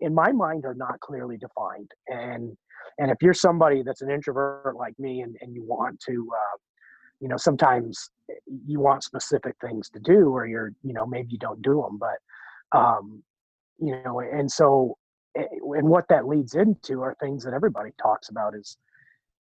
in 0.00 0.14
my 0.14 0.32
mind, 0.32 0.64
are 0.64 0.74
not 0.74 1.00
clearly 1.00 1.36
defined. 1.36 1.90
And 2.08 2.56
and 2.98 3.10
if 3.10 3.18
you're 3.22 3.34
somebody 3.34 3.82
that's 3.82 4.02
an 4.02 4.10
introvert 4.10 4.76
like 4.76 4.98
me, 4.98 5.22
and, 5.22 5.36
and 5.40 5.54
you 5.54 5.64
want 5.64 6.00
to 6.08 6.28
uh, 6.32 6.56
you 7.20 7.28
know 7.28 7.36
sometimes 7.36 8.10
you 8.66 8.80
want 8.80 9.02
specific 9.02 9.54
things 9.60 9.88
to 9.88 10.00
do 10.00 10.28
or 10.28 10.46
you're 10.46 10.72
you 10.82 10.92
know 10.92 11.06
maybe 11.06 11.28
you 11.30 11.38
don't 11.38 11.62
do 11.62 11.82
them 11.82 11.98
but 11.98 12.78
um 12.78 13.22
you 13.78 13.96
know 14.04 14.20
and 14.20 14.50
so 14.50 14.96
eh, 15.36 15.46
and 15.76 15.88
what 15.88 16.06
that 16.08 16.26
leads 16.28 16.54
into 16.54 17.00
are 17.02 17.16
things 17.20 17.44
that 17.44 17.54
everybody 17.54 17.90
talks 18.00 18.28
about 18.28 18.54
is 18.54 18.76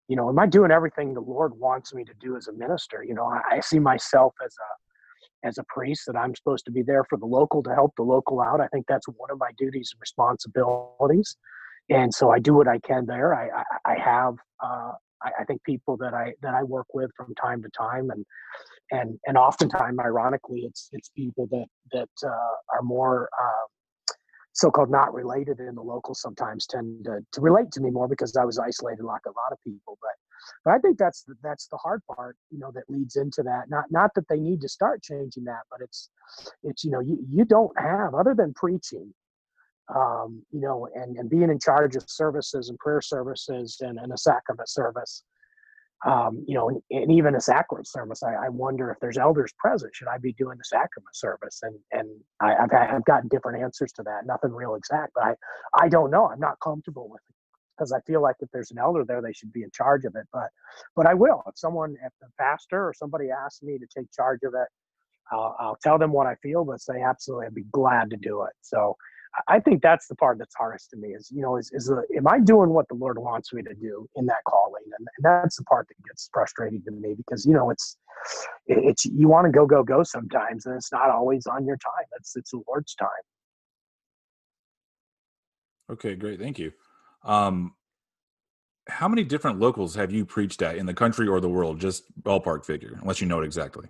you 0.07 0.15
know 0.15 0.29
am 0.29 0.39
i 0.39 0.45
doing 0.45 0.71
everything 0.71 1.13
the 1.13 1.21
lord 1.21 1.57
wants 1.57 1.93
me 1.93 2.03
to 2.03 2.13
do 2.19 2.35
as 2.35 2.47
a 2.47 2.53
minister? 2.53 3.03
You 3.03 3.13
know 3.13 3.25
i, 3.51 3.59
see 3.59 3.79
myself 3.79 4.33
as 4.43 4.53
a 4.53 5.47
as 5.47 5.57
a 5.57 5.63
priest 5.67 6.03
that 6.07 6.15
i'm 6.15 6.35
supposed 6.35 6.65
to 6.65 6.71
be 6.71 6.81
there 6.81 7.03
for 7.09 7.17
the 7.17 7.25
local 7.25 7.63
to 7.63 7.73
help 7.73 7.91
the 7.97 8.03
local 8.03 8.41
out. 8.41 8.61
I 8.61 8.67
think 8.67 8.85
that's 8.87 9.07
one 9.07 9.31
of 9.31 9.37
my 9.39 9.51
duties 9.57 9.91
and 9.93 10.01
responsibilities. 10.01 11.35
And 11.89 12.13
so 12.13 12.31
i 12.31 12.39
do 12.39 12.53
what 12.53 12.67
i 12.67 12.79
can 12.79 13.05
there. 13.05 13.33
I 13.35 13.49
i, 13.49 13.93
I 13.93 13.99
have 13.99 14.35
uh 14.63 14.93
I, 15.23 15.31
I 15.41 15.43
think 15.45 15.63
people 15.63 15.97
that 15.97 16.13
I 16.13 16.33
that 16.41 16.53
I 16.53 16.63
work 16.63 16.87
with 16.93 17.09
from 17.15 17.33
time 17.35 17.61
to 17.63 17.69
time, 17.69 18.09
and 18.11 18.25
and 18.91 19.19
and 19.25 19.37
oftentimes, 19.37 19.97
ironically, 19.99 20.61
it's 20.61 20.89
it's 20.91 21.09
people 21.09 21.47
that 21.51 21.67
that 21.93 22.09
uh, 22.27 22.75
are 22.75 22.81
more 22.81 23.29
uh, 23.41 23.65
so-called 24.53 24.89
not 24.89 25.13
related 25.13 25.59
in 25.59 25.75
the 25.75 25.81
local. 25.81 26.15
Sometimes 26.15 26.65
tend 26.67 27.05
to, 27.05 27.19
to 27.31 27.41
relate 27.41 27.71
to 27.73 27.81
me 27.81 27.89
more 27.89 28.07
because 28.07 28.35
I 28.35 28.45
was 28.45 28.59
isolated 28.59 29.03
like 29.03 29.25
a 29.27 29.31
lot 29.31 29.51
of 29.51 29.57
people. 29.63 29.97
But 30.01 30.11
but 30.65 30.73
I 30.73 30.79
think 30.79 30.97
that's 30.97 31.23
the, 31.23 31.35
that's 31.41 31.67
the 31.67 31.77
hard 31.77 32.01
part, 32.13 32.35
you 32.51 32.59
know, 32.59 32.71
that 32.71 32.83
leads 32.89 33.15
into 33.15 33.43
that. 33.43 33.69
Not 33.69 33.85
not 33.91 34.11
that 34.15 34.27
they 34.29 34.39
need 34.39 34.61
to 34.61 34.69
start 34.69 35.03
changing 35.03 35.45
that, 35.45 35.61
but 35.71 35.81
it's 35.81 36.09
it's 36.63 36.83
you 36.83 36.91
know 36.91 36.99
you 36.99 37.23
you 37.29 37.45
don't 37.45 37.77
have 37.79 38.13
other 38.13 38.33
than 38.35 38.53
preaching 38.53 39.13
um, 39.93 40.43
you 40.51 40.61
know, 40.61 40.87
and, 40.95 41.17
and 41.17 41.29
being 41.29 41.49
in 41.49 41.59
charge 41.59 41.95
of 41.95 42.03
services 42.07 42.69
and 42.69 42.77
prayer 42.79 43.01
services 43.01 43.77
and, 43.81 43.99
and 43.99 44.13
a 44.13 44.17
sacrament 44.17 44.69
service, 44.69 45.23
um, 46.05 46.43
you 46.47 46.55
know, 46.55 46.69
and, 46.69 46.81
and 46.91 47.11
even 47.11 47.35
a 47.35 47.41
sacrament 47.41 47.87
service. 47.87 48.23
I, 48.23 48.33
I 48.45 48.49
wonder 48.49 48.91
if 48.91 48.99
there's 48.99 49.17
elders 49.17 49.53
present. 49.57 49.95
Should 49.95 50.07
I 50.07 50.17
be 50.17 50.33
doing 50.33 50.57
the 50.57 50.63
sacrament 50.65 51.15
service? 51.15 51.61
And 51.63 51.75
and 51.91 52.09
I, 52.41 52.55
I've 52.55 52.73
I've 52.73 53.05
gotten 53.05 53.29
different 53.29 53.61
answers 53.63 53.91
to 53.93 54.03
that. 54.03 54.25
Nothing 54.25 54.51
real 54.51 54.75
exact, 54.75 55.13
but 55.15 55.23
I 55.23 55.35
I 55.85 55.89
don't 55.89 56.11
know. 56.11 56.27
I'm 56.27 56.39
not 56.39 56.59
comfortable 56.63 57.09
with 57.09 57.21
it 57.29 57.35
because 57.77 57.91
I 57.91 58.01
feel 58.01 58.21
like 58.21 58.35
if 58.41 58.49
there's 58.53 58.71
an 58.71 58.79
elder 58.79 59.03
there, 59.07 59.21
they 59.21 59.33
should 59.33 59.53
be 59.53 59.63
in 59.63 59.71
charge 59.73 60.05
of 60.05 60.15
it. 60.15 60.27
But 60.33 60.49
but 60.95 61.05
I 61.07 61.13
will. 61.13 61.43
If 61.47 61.57
someone, 61.57 61.95
if 62.05 62.13
the 62.21 62.27
pastor 62.39 62.87
or 62.87 62.93
somebody 62.93 63.29
asks 63.31 63.63
me 63.63 63.77
to 63.79 63.87
take 63.97 64.11
charge 64.11 64.41
of 64.43 64.53
it, 64.55 64.67
I'll, 65.31 65.55
I'll 65.59 65.77
tell 65.81 65.97
them 65.97 66.11
what 66.11 66.27
I 66.27 66.35
feel, 66.35 66.65
but 66.65 66.81
say 66.81 67.01
absolutely, 67.01 67.47
I'd 67.47 67.55
be 67.55 67.65
glad 67.71 68.09
to 68.11 68.17
do 68.17 68.43
it. 68.43 68.53
So 68.61 68.95
I- 69.47 69.59
think 69.59 69.81
that's 69.81 70.07
the 70.07 70.15
part 70.15 70.37
that's 70.37 70.55
hardest 70.55 70.89
to 70.91 70.97
me 70.97 71.09
is, 71.09 71.31
you 71.31 71.41
know, 71.41 71.57
is, 71.57 71.71
is 71.73 71.87
the, 71.87 72.03
am 72.17 72.27
I 72.27 72.39
doing 72.39 72.69
what 72.69 72.87
the 72.87 72.95
Lord 72.95 73.17
wants 73.17 73.53
me 73.53 73.61
to 73.63 73.73
do 73.73 74.07
in 74.15 74.25
that 74.27 74.43
calling? 74.47 74.83
And, 74.97 75.07
and 75.17 75.25
that's 75.43 75.57
the 75.57 75.63
part 75.63 75.87
that 75.87 75.95
gets 76.07 76.29
frustrating 76.33 76.81
to 76.83 76.91
me 76.91 77.15
because, 77.15 77.45
you 77.45 77.53
know, 77.53 77.69
it's, 77.69 77.97
it's, 78.67 79.05
you 79.05 79.27
want 79.27 79.45
to 79.45 79.51
go, 79.51 79.65
go, 79.65 79.83
go 79.83 80.03
sometimes, 80.03 80.65
and 80.65 80.75
it's 80.75 80.91
not 80.91 81.09
always 81.09 81.47
on 81.47 81.65
your 81.65 81.77
time. 81.77 82.05
It's, 82.17 82.35
it's 82.35 82.51
the 82.51 82.61
Lord's 82.67 82.95
time. 82.95 83.09
Okay, 85.91 86.15
great. 86.15 86.39
Thank 86.39 86.59
you. 86.59 86.71
Um, 87.23 87.73
how 88.87 89.07
many 89.07 89.23
different 89.23 89.59
locals 89.59 89.95
have 89.95 90.11
you 90.11 90.25
preached 90.25 90.61
at 90.61 90.77
in 90.77 90.85
the 90.85 90.93
country 90.93 91.27
or 91.27 91.39
the 91.39 91.49
world? 91.49 91.79
Just 91.79 92.03
ballpark 92.21 92.65
figure, 92.65 92.97
unless 93.01 93.21
you 93.21 93.27
know 93.27 93.41
it 93.41 93.45
exactly. 93.45 93.87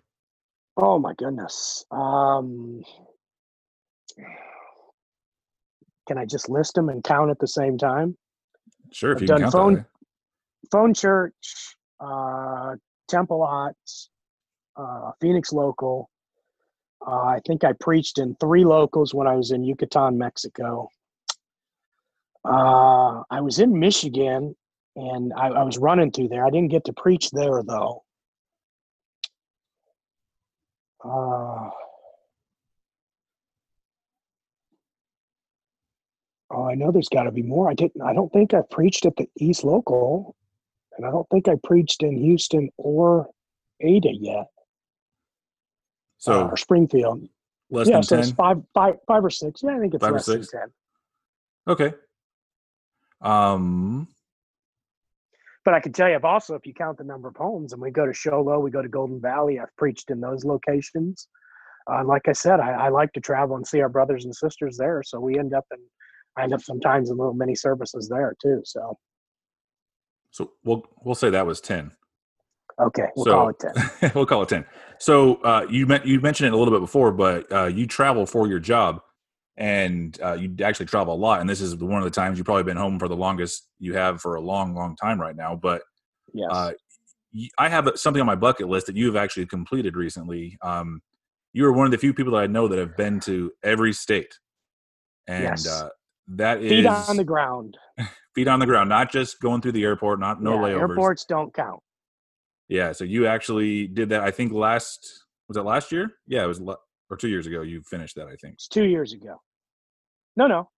Oh 0.78 1.00
my 1.00 1.14
goodness. 1.18 1.86
Um, 1.92 2.84
can 6.07 6.17
I 6.17 6.25
just 6.25 6.50
list 6.50 6.75
them 6.75 6.89
and 6.89 7.03
count 7.03 7.31
at 7.31 7.39
the 7.39 7.48
same 7.48 7.77
time? 7.77 8.17
Sure, 8.91 9.12
if 9.12 9.17
I've 9.17 9.22
you 9.22 9.27
can 9.27 9.41
done 9.41 9.51
phone-. 9.51 9.86
Phone 10.72 10.93
Church, 10.93 11.75
uh, 12.00 12.75
Temple 13.07 13.39
Lot, 13.39 13.75
uh, 14.75 15.12
Phoenix 15.19 15.51
Local. 15.51 16.10
Uh, 17.05 17.25
I 17.25 17.41
think 17.45 17.63
I 17.63 17.74
preached 17.79 18.17
in 18.17 18.36
three 18.39 18.63
locals 18.63 19.13
when 19.13 19.27
I 19.27 19.36
was 19.36 19.51
in 19.51 19.63
Yucatan, 19.63 20.17
Mexico. 20.17 20.89
Uh, 22.45 23.24
I 23.29 23.41
was 23.41 23.60
in 23.60 23.77
Michigan 23.77 24.55
and 24.95 25.33
I, 25.33 25.48
I 25.48 25.63
was 25.63 25.77
running 25.77 26.12
through 26.12 26.29
there. 26.29 26.45
I 26.45 26.50
didn't 26.50 26.72
get 26.72 26.86
to 26.86 26.93
preach 26.93 27.29
there 27.31 27.62
though. 27.63 28.03
Uh, 31.03 31.69
oh, 36.53 36.69
I 36.69 36.75
know 36.75 36.91
there's 36.91 37.10
got 37.10 37.24
to 37.24 37.31
be 37.31 37.41
more. 37.41 37.69
I 37.69 37.74
didn't. 37.74 38.01
I 38.01 38.13
don't 38.13 38.31
think 38.31 38.53
I 38.53 38.62
preached 38.69 39.05
at 39.05 39.15
the 39.15 39.29
East 39.38 39.63
Local, 39.63 40.36
and 40.98 41.05
I 41.05 41.12
don't 41.12 41.27
think 41.29 41.48
I 41.48 41.55
preached 41.63 42.03
in 42.03 42.17
Houston 42.17 42.69
or 42.77 43.29
Ada 43.81 44.12
yet, 44.13 44.48
So 46.17 46.48
or 46.48 46.57
Springfield. 46.57 47.27
Less 47.69 47.88
yeah, 47.88 47.95
than 47.95 48.03
so 48.03 48.15
ten. 48.15 48.24
it's 48.24 48.31
five, 48.33 48.57
five, 48.74 48.95
five 49.07 49.25
or 49.25 49.29
six. 49.29 49.62
Yeah, 49.63 49.75
I 49.75 49.79
think 49.79 49.93
it's 49.95 50.03
Five 50.03 50.13
less 50.13 50.25
than 50.27 50.45
ten. 50.45 50.67
Okay. 51.67 51.93
Um. 53.22 54.07
But 55.65 55.74
I 55.74 55.79
can 55.79 55.93
tell 55.93 56.10
you, 56.10 56.15
I've 56.15 56.25
also, 56.25 56.55
if 56.55 56.65
you 56.65 56.74
count 56.74 56.98
the 56.98 57.05
number 57.05 57.29
of 57.29 57.38
homes, 57.38 57.72
and 57.72 57.81
we 57.81 57.89
go 57.89 58.05
to 58.05 58.13
Show 58.13 58.41
Low, 58.41 58.60
we 58.60 58.69
go 58.69 58.81
to 58.81 58.89
Golden 58.89 59.22
Valley. 59.22 59.60
I've 59.60 59.74
preached 59.77 60.12
in 60.12 60.19
those 60.19 60.43
locations. 60.43 61.29
Uh, 61.89 62.00
and 62.00 62.07
like 62.07 62.27
I 62.27 62.33
said, 62.33 62.60
I, 62.60 62.72
I 62.72 62.89
like 62.89 63.13
to 63.13 63.22
travel 63.22 63.55
and 63.55 63.65
see 63.65 63.79
our 63.79 63.88
brothers 63.88 64.25
and 64.25 64.36
sisters 64.36 64.75
there. 64.77 65.01
So 65.03 65.22
we 65.22 65.39
end 65.39 65.53
up 65.53 65.65
in, 65.72 65.79
I 66.38 66.44
end 66.44 66.54
up 66.54 66.62
sometimes 66.62 67.10
in 67.10 67.18
little 67.18 67.34
mini 67.34 67.56
services 67.56 68.10
there 68.10 68.36
too. 68.42 68.62
So 68.66 68.98
So 70.32 70.52
we'll 70.63 70.84
we'll 71.04 71.16
say 71.16 71.30
that 71.30 71.46
was 71.46 71.62
ten. 71.62 71.92
okay, 72.80 73.08
we'll 73.16 73.25
So- 73.25 73.32
call 73.34 73.50
it 73.50 73.60
ten. 73.60 74.12
we'll 74.16 74.25
call 74.25 74.42
it 74.44 74.50
10 74.50 74.66
so 75.00 75.36
uh, 75.44 75.66
you 75.70 75.86
met, 75.86 76.06
you 76.08 76.20
mentioned 76.22 76.48
it 76.48 76.54
a 76.54 76.58
little 76.58 76.74
bit 76.74 76.80
before 76.80 77.12
but 77.12 77.52
uh, 77.52 77.66
you 77.66 77.86
travel 77.86 78.25
for 78.25 78.48
your 78.48 78.60
job 78.60 79.02
and 79.58 80.20
uh, 80.24 80.34
you 80.34 80.56
actually 80.63 80.86
travel 80.86 81.13
a 81.13 81.16
lot 81.28 81.42
and 81.42 81.50
this 81.50 81.62
is 81.62 81.75
one 81.75 81.98
of 82.00 82.04
the 82.06 82.10
times 82.12 82.38
you've 82.38 82.46
probably 82.46 82.63
been 82.63 82.78
home 82.78 82.98
for 83.00 83.08
the 83.08 83.16
longest 83.16 83.68
you 83.80 83.94
have 83.94 84.22
for 84.22 84.36
a 84.36 84.42
long 84.42 84.74
long 84.75 84.96
time 84.96 85.20
right 85.22 85.36
now 85.36 85.56
but 85.56 85.82
Yes. 86.34 86.50
uh, 86.52 86.72
i 87.60 87.70
have 87.70 87.90
something 87.96 88.22
on 88.22 88.25
my 88.28 88.36
bucket 88.36 88.68
list 88.70 88.88
that 88.88 88.96
you 88.96 89.06
have 89.08 89.16
actually 89.16 89.46
completed 89.46 89.96
recently 89.96 90.58
um, 90.63 91.02
you 91.54 91.66
are 91.66 91.74
one 91.74 91.86
of 91.86 91.92
the 91.92 91.98
few 91.98 92.13
people 92.13 92.34
that 92.34 92.40
i 92.44 92.48
know 92.48 92.68
that 92.68 92.80
have 92.80 92.96
been 92.98 93.20
to 93.20 93.52
every 93.63 93.94
state 93.94 94.40
and 95.28 95.44
Yes. 95.44 95.84
That 96.27 96.62
is 96.62 96.70
Feet 96.70 96.86
on 96.86 97.18
the 97.18 97.24
ground. 97.24 97.77
feet 98.36 98.48
on 98.48 98.60
the 98.60 98.65
ground 98.65 98.89
not 98.89 99.12
just 99.12 99.39
going 99.42 99.62
through 99.62 99.72
the 99.74 99.84
airport 99.84 100.20
not 100.20 100.42
no 100.42 100.53
Yeah, 100.53 100.74
layovers 100.74 100.89
Airports 100.89 101.25
don't 101.25 101.53
count. 101.53 101.82
yeah, 102.68 102.92
so 102.92 103.03
you 103.03 103.27
actually 103.27 103.88
did 103.88 104.10
that. 104.10 104.22
I 104.22 104.32
think 104.32 104.51
last 104.53 105.08
was 105.48 105.56
that 105.56 105.63
last 105.63 105.92
year? 105.92 106.13
Yeah, 106.27 106.44
it 106.44 106.48
was 106.48 106.60
or 106.62 107.18
two 107.18 107.27
years 107.27 107.46
ago. 107.48 107.62
You 107.62 107.82
finished 107.84 108.15
that. 108.15 108.27
I 108.27 108.36
think 108.38 108.56
It's 108.56 108.68
two 108.68 108.86
years 108.86 109.13
ago. 109.13 109.36
No, 110.36 110.48
no. 110.48 110.70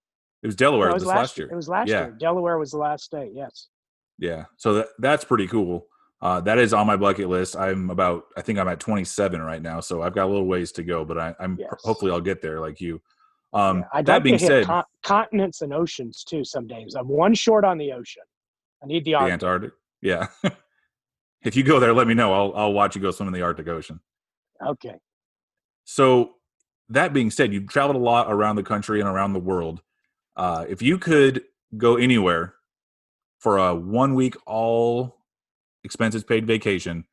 it 0.43 0.47
was 0.47 0.55
Delaware. 0.55 0.87
no, 0.89 0.95
it 0.95 0.99
this 0.99 1.05
was 1.07 1.15
last 1.15 1.37
year. 1.37 1.47
It 1.49 1.55
was 1.55 1.69
last 1.69 1.87
Yeah. 1.87 2.05
year. 2.07 2.17
Delaware 2.19 2.57
was 2.57 2.71
the 2.71 2.77
last 2.77 3.03
state. 3.05 3.31
Yes. 3.33 3.69
Yeah, 4.17 4.45
so 4.57 4.73
that 4.75 4.87
that's 4.99 5.23
pretty 5.23 5.47
cool. 5.47 5.87
Uh, 6.21 6.41
that 6.41 6.57
is 6.57 6.73
on 6.73 6.87
my 6.87 6.95
bucket 6.97 7.29
list. 7.29 7.55
I'm 7.55 7.89
about. 7.89 8.23
I 8.37 8.41
think 8.41 8.57
I'm 8.57 8.67
at 8.69 8.79
27 8.79 9.41
right 9.41 9.61
now, 9.61 9.79
so 9.81 10.01
I've 10.01 10.15
got 10.15 10.25
a 10.25 10.31
little 10.31 10.47
ways 10.47 10.71
to 10.73 10.83
go. 10.83 11.05
But 11.05 11.19
I, 11.19 11.35
I'm 11.39 11.57
Yes. 11.59 11.69
hopefully 11.83 12.11
I'll 12.11 12.21
get 12.21 12.41
there 12.41 12.59
like 12.59 12.79
you. 12.81 13.01
Um, 13.55 13.79
Yeah, 13.79 13.83
I'd 13.93 14.05
that 14.05 14.13
like 14.15 14.23
being 14.23 14.37
to 14.37 14.43
hit 14.43 14.49
said, 14.49 14.65
con- 14.65 14.83
continents 15.01 15.61
and 15.61 15.73
oceans 15.73 16.23
too. 16.23 16.43
Some 16.43 16.67
days 16.67 16.93
I'm 16.93 17.07
one 17.07 17.33
short 17.33 17.63
on 17.63 17.77
the 17.77 17.93
ocean. 17.93 18.23
I 18.83 18.87
need 18.87 19.05
the 19.05 19.11
the 19.11 19.15
Arctic. 19.15 19.33
Antarctic. 19.33 19.71
Yeah. 20.01 20.27
if 21.43 21.55
you 21.55 21.63
go 21.63 21.79
there, 21.79 21.93
let 21.93 22.05
me 22.05 22.13
know. 22.13 22.33
I'll 22.33 22.53
I'll 22.55 22.73
watch 22.73 22.95
you 22.95 23.01
go 23.01 23.11
swim 23.11 23.27
in 23.27 23.33
the 23.33 23.41
Arctic 23.41 23.67
Ocean. 23.67 24.01
Okay. 24.63 24.95
So 25.85 26.33
that 26.89 27.13
being 27.13 27.31
said, 27.31 27.53
you've 27.53 27.69
traveled 27.69 27.95
a 27.95 27.99
lot 27.99 28.31
around 28.31 28.57
the 28.57 28.63
country 28.63 28.99
and 28.99 29.07
around 29.09 29.33
the 29.33 29.39
world. 29.39 29.81
Uh, 30.35 30.65
if 30.67 30.81
you 30.81 30.97
could 30.97 31.43
go 31.77 31.95
anywhere 31.95 32.55
for 33.39 33.57
a 33.57 33.73
one 33.73 34.15
week 34.15 34.35
all 34.45 35.17
expenses 35.83 36.23
paid 36.23 36.45
vacation 36.45 37.05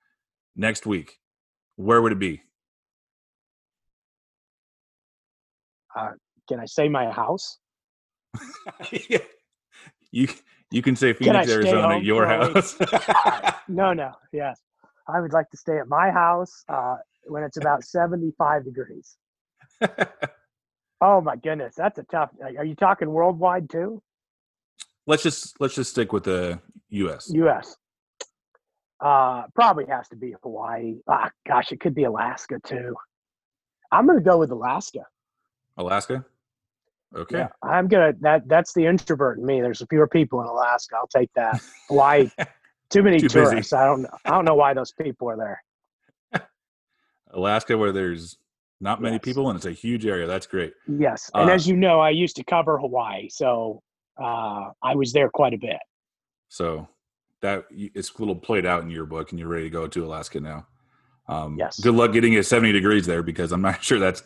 next 0.56 0.86
week, 0.86 1.20
where 1.76 2.02
would 2.02 2.12
it 2.12 2.18
be? 2.18 2.42
Can 6.48 6.60
I 6.60 6.66
say 6.66 6.88
my 6.88 7.10
house? 7.10 7.58
yeah. 9.08 9.18
you 10.10 10.28
you 10.70 10.82
can 10.82 10.96
say 10.96 11.12
Phoenix, 11.12 11.46
stay 11.46 11.54
Arizona, 11.54 11.98
your 11.98 12.26
house. 12.26 12.76
No, 13.68 13.92
no. 13.92 14.12
Yes. 14.32 14.60
I 15.08 15.20
would 15.20 15.32
like 15.32 15.48
to 15.50 15.56
stay 15.56 15.78
at 15.78 15.88
my 15.88 16.10
house 16.10 16.64
uh, 16.68 16.96
when 17.24 17.42
it's 17.42 17.56
about 17.56 17.84
75 17.84 18.64
degrees. 18.64 19.16
Oh 21.04 21.20
my 21.20 21.34
goodness, 21.34 21.74
that's 21.76 21.98
a 21.98 22.04
tough. 22.04 22.30
Are 22.56 22.64
you 22.64 22.76
talking 22.76 23.10
worldwide 23.10 23.68
too? 23.68 24.00
let's 25.06 25.22
just 25.22 25.60
let's 25.60 25.74
just 25.74 25.90
stick 25.90 26.12
with 26.12 26.24
the 26.24 26.58
U.S. 26.90 27.30
U.S. 27.34 27.76
Uh, 29.00 29.44
probably 29.54 29.86
has 29.86 30.08
to 30.08 30.16
be 30.16 30.34
Hawaii. 30.42 30.96
Ah, 31.08 31.30
gosh, 31.46 31.72
it 31.72 31.80
could 31.80 31.94
be 31.94 32.04
Alaska 32.04 32.58
too. 32.64 32.94
I'm 33.90 34.06
gonna 34.06 34.20
go 34.20 34.38
with 34.38 34.50
Alaska. 34.50 35.00
Alaska. 35.76 36.24
Okay. 37.16 37.38
Yeah, 37.38 37.48
I'm 37.62 37.88
gonna. 37.88 38.12
That 38.20 38.48
that's 38.48 38.72
the 38.72 38.86
introvert 38.86 39.38
in 39.38 39.44
me. 39.46 39.60
There's 39.60 39.82
fewer 39.90 40.06
people 40.08 40.40
in 40.40 40.46
Alaska. 40.46 40.96
I'll 40.96 41.06
take 41.08 41.30
that. 41.34 41.60
Why 41.88 42.30
too 42.90 43.02
many 43.02 43.18
Too 43.18 43.28
busy. 43.28 43.34
tourists. 43.50 43.72
I 43.72 43.84
don't. 43.86 44.06
I 44.24 44.30
don't 44.30 44.44
know 44.44 44.54
why 44.54 44.72
those 44.74 44.92
people 44.92 45.28
are 45.30 45.36
there. 45.36 45.62
Alaska, 47.32 47.76
where 47.76 47.92
there's 47.92 48.38
not 48.80 49.00
many 49.00 49.16
Yes. 49.16 49.24
people 49.24 49.48
and 49.48 49.56
it's 49.56 49.66
a 49.66 49.72
huge 49.72 50.06
area. 50.06 50.26
That's 50.26 50.46
great. 50.46 50.72
Yes, 50.88 51.30
and 51.34 51.48
Uh, 51.48 51.52
as 51.52 51.68
you 51.68 51.76
know, 51.76 52.00
I 52.00 52.10
used 52.10 52.36
to 52.36 52.44
cover 52.44 52.78
Hawaii, 52.78 53.28
so 53.28 53.82
uh, 54.20 54.70
I 54.82 54.94
was 54.94 55.12
there 55.12 55.28
quite 55.30 55.54
a 55.54 55.58
bit. 55.58 55.78
So 56.48 56.88
that 57.42 57.64
it's 57.70 58.12
a 58.14 58.18
little 58.18 58.34
played 58.36 58.66
out 58.66 58.82
in 58.82 58.90
your 58.90 59.06
book, 59.06 59.30
and 59.30 59.38
you're 59.38 59.48
ready 59.48 59.64
to 59.64 59.70
go 59.70 59.86
to 59.86 60.04
Alaska 60.04 60.40
now. 60.40 60.66
Um, 61.28 61.56
Yes. 61.58 61.78
Good 61.80 61.94
luck 61.94 62.12
getting 62.12 62.32
it 62.34 62.44
70 62.46 62.72
degrees 62.72 63.06
there, 63.06 63.22
because 63.22 63.52
I'm 63.52 63.62
not 63.62 63.82
sure 63.84 63.98
that's 63.98 64.22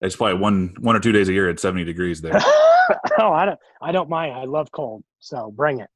that's 0.00 0.16
probably 0.16 0.38
one 0.38 0.74
one 0.80 0.96
or 0.96 1.00
two 1.00 1.12
days 1.12 1.28
a 1.28 1.32
year 1.32 1.48
at 1.48 1.58
70 1.58 1.84
degrees 1.84 2.20
there. 2.20 2.38
oh, 3.18 3.32
I 3.32 3.44
don't. 3.44 3.58
I 3.82 3.92
don't 3.92 4.08
mind. 4.08 4.34
I 4.34 4.44
love 4.44 4.70
cold, 4.72 5.02
so 5.18 5.52
bring 5.54 5.80
it. 5.80 5.88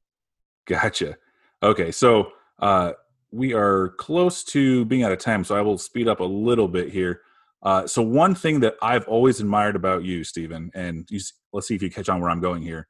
gotcha. 0.65 1.17
Okay, 1.61 1.91
so 1.91 2.31
uh, 2.59 2.91
we 3.31 3.53
are 3.53 3.89
close 3.97 4.43
to 4.45 4.85
being 4.85 5.03
out 5.03 5.11
of 5.11 5.19
time, 5.19 5.43
so 5.43 5.55
I 5.55 5.61
will 5.61 5.77
speed 5.77 6.07
up 6.07 6.19
a 6.19 6.25
little 6.25 6.67
bit 6.67 6.91
here. 6.91 7.21
Uh, 7.61 7.87
so 7.87 8.01
one 8.01 8.35
thing 8.35 8.59
that 8.59 8.75
I've 8.81 9.07
always 9.07 9.39
admired 9.39 9.77
about 9.77 10.03
you, 10.03 10.25
Stephen, 10.25 10.69
and 10.73 11.07
you, 11.09 11.21
let's 11.53 11.67
see 11.67 11.75
if 11.75 11.81
you 11.81 11.89
catch 11.89 12.09
on 12.09 12.19
where 12.19 12.29
I'm 12.29 12.41
going 12.41 12.61
here, 12.61 12.87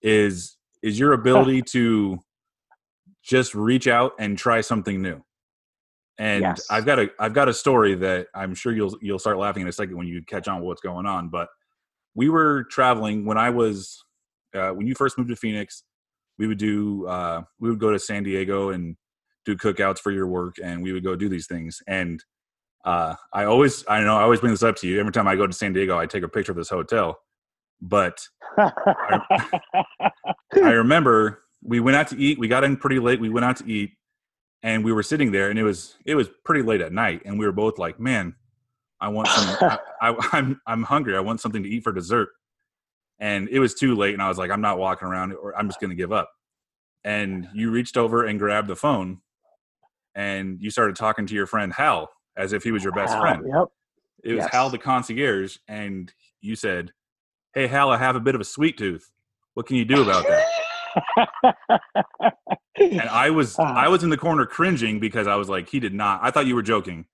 is 0.00 0.56
is 0.82 0.98
your 0.98 1.12
ability 1.20 1.62
to 1.62 2.18
just 3.22 3.54
reach 3.54 3.86
out 3.88 4.12
and 4.18 4.38
try 4.38 4.60
something 4.60 5.02
new. 5.02 5.22
And 6.18 6.42
Yes. 6.42 6.66
I've 6.70 6.86
got 6.86 6.98
a 6.98 7.10
I've 7.18 7.34
got 7.34 7.48
a 7.48 7.54
story 7.54 7.94
that 7.96 8.28
I'm 8.34 8.54
sure 8.54 8.72
you'll 8.72 8.96
you'll 9.02 9.18
start 9.18 9.38
laughing 9.38 9.62
in 9.62 9.68
a 9.68 9.72
second 9.72 9.96
when 9.96 10.06
you 10.06 10.22
catch 10.22 10.48
on 10.48 10.62
what's 10.62 10.80
going 10.80 11.06
on. 11.06 11.28
But 11.28 11.48
we 12.14 12.28
were 12.30 12.64
traveling 12.64 13.24
when 13.26 13.36
I 13.36 13.50
was 13.50 14.02
uh, 14.54 14.70
when 14.70 14.86
you 14.86 14.94
first 14.94 15.18
moved 15.18 15.30
to 15.30 15.36
Phoenix. 15.36 15.82
We 16.38 16.46
would 16.46 16.58
do 16.58 17.06
uh, 17.06 17.42
we 17.60 17.70
would 17.70 17.78
go 17.78 17.90
to 17.90 17.98
San 17.98 18.22
Diego 18.22 18.70
and 18.70 18.96
do 19.44 19.56
cookouts 19.56 19.98
for 19.98 20.10
your 20.10 20.26
work, 20.26 20.56
and 20.62 20.82
we 20.82 20.92
would 20.92 21.04
go 21.04 21.16
do 21.16 21.28
these 21.28 21.46
things. 21.46 21.82
And 21.86 22.22
uh, 22.84 23.14
I 23.32 23.44
always 23.44 23.84
I 23.88 24.00
know 24.00 24.16
I 24.16 24.22
always 24.22 24.40
bring 24.40 24.52
this 24.52 24.62
up 24.62 24.76
to 24.76 24.88
you 24.88 24.98
every 25.00 25.12
time 25.12 25.28
I 25.28 25.36
go 25.36 25.46
to 25.46 25.52
San 25.52 25.72
Diego. 25.72 25.98
I 25.98 26.06
take 26.06 26.22
a 26.22 26.28
picture 26.28 26.52
of 26.52 26.56
this 26.56 26.70
hotel, 26.70 27.18
but 27.80 28.18
I 28.58 30.00
remember 30.54 31.42
we 31.62 31.80
went 31.80 31.96
out 31.96 32.08
to 32.08 32.18
eat. 32.18 32.38
We 32.38 32.48
got 32.48 32.64
in 32.64 32.76
pretty 32.76 32.98
late. 32.98 33.20
We 33.20 33.28
went 33.28 33.44
out 33.44 33.56
to 33.58 33.70
eat, 33.70 33.92
and 34.66 34.84
we 34.84 34.92
were 34.92 35.04
sitting 35.04 35.30
there, 35.30 35.48
and 35.48 35.60
it 35.60 35.62
was 35.62 35.96
it 36.04 36.16
was 36.16 36.28
pretty 36.44 36.62
late 36.62 36.80
at 36.80 36.92
night, 36.92 37.22
and 37.24 37.38
we 37.38 37.46
were 37.46 37.52
both 37.52 37.78
like, 37.78 38.00
"Man, 38.00 38.34
I 39.00 39.08
want 39.08 39.28
some. 39.28 39.56
I, 39.70 39.78
I, 40.10 40.28
I'm 40.32 40.60
I'm 40.66 40.82
hungry. 40.82 41.16
I 41.16 41.20
want 41.20 41.40
something 41.40 41.62
to 41.62 41.68
eat 41.68 41.84
for 41.84 41.92
dessert." 41.92 42.30
And 43.20 43.48
it 43.48 43.60
was 43.60 43.74
too 43.74 43.94
late, 43.94 44.12
and 44.12 44.20
I 44.20 44.28
was 44.28 44.38
like, 44.38 44.50
"I'm 44.50 44.60
not 44.60 44.78
walking 44.78 45.06
around, 45.06 45.34
or 45.34 45.56
I'm 45.56 45.68
just 45.68 45.80
going 45.80 45.90
to 45.90 45.96
give 45.96 46.12
up." 46.12 46.32
And 47.04 47.48
you 47.54 47.70
reached 47.70 47.96
over 47.96 48.24
and 48.24 48.40
grabbed 48.40 48.66
the 48.66 48.74
phone, 48.74 49.18
and 50.16 50.60
you 50.60 50.70
started 50.70 50.96
talking 50.96 51.26
to 51.26 51.34
your 51.34 51.46
friend 51.46 51.72
Hal 51.72 52.10
as 52.36 52.52
if 52.52 52.64
he 52.64 52.72
was 52.72 52.82
your 52.82 52.92
best 52.92 53.16
friend. 53.16 53.44
Yep. 53.46 53.68
It 54.24 54.34
was 54.34 54.42
Yes. 54.42 54.50
Hal 54.50 54.70
the 54.70 54.78
concierge, 54.78 55.58
and 55.68 56.12
you 56.40 56.56
said, 56.56 56.90
"Hey 57.54 57.68
Hal, 57.68 57.90
I 57.90 57.98
have 57.98 58.16
a 58.16 58.20
bit 58.20 58.34
of 58.34 58.40
a 58.40 58.44
sweet 58.44 58.76
tooth. 58.76 59.12
What 59.54 59.66
can 59.66 59.76
you 59.76 59.84
do 59.84 60.02
about 60.02 60.26
that?" 60.26 62.34
and 62.78 63.00
I 63.02 63.30
was 63.30 63.56
Ah. 63.58 63.74
I 63.74 63.88
was 63.88 64.02
in 64.02 64.10
the 64.10 64.16
corner 64.16 64.46
cringing 64.46 65.00
because 65.00 65.26
I 65.26 65.36
was 65.36 65.48
like, 65.48 65.68
he 65.68 65.80
did 65.80 65.94
not. 65.94 66.20
I 66.22 66.30
thought 66.30 66.46
you 66.46 66.54
were 66.54 66.62
joking. 66.62 67.06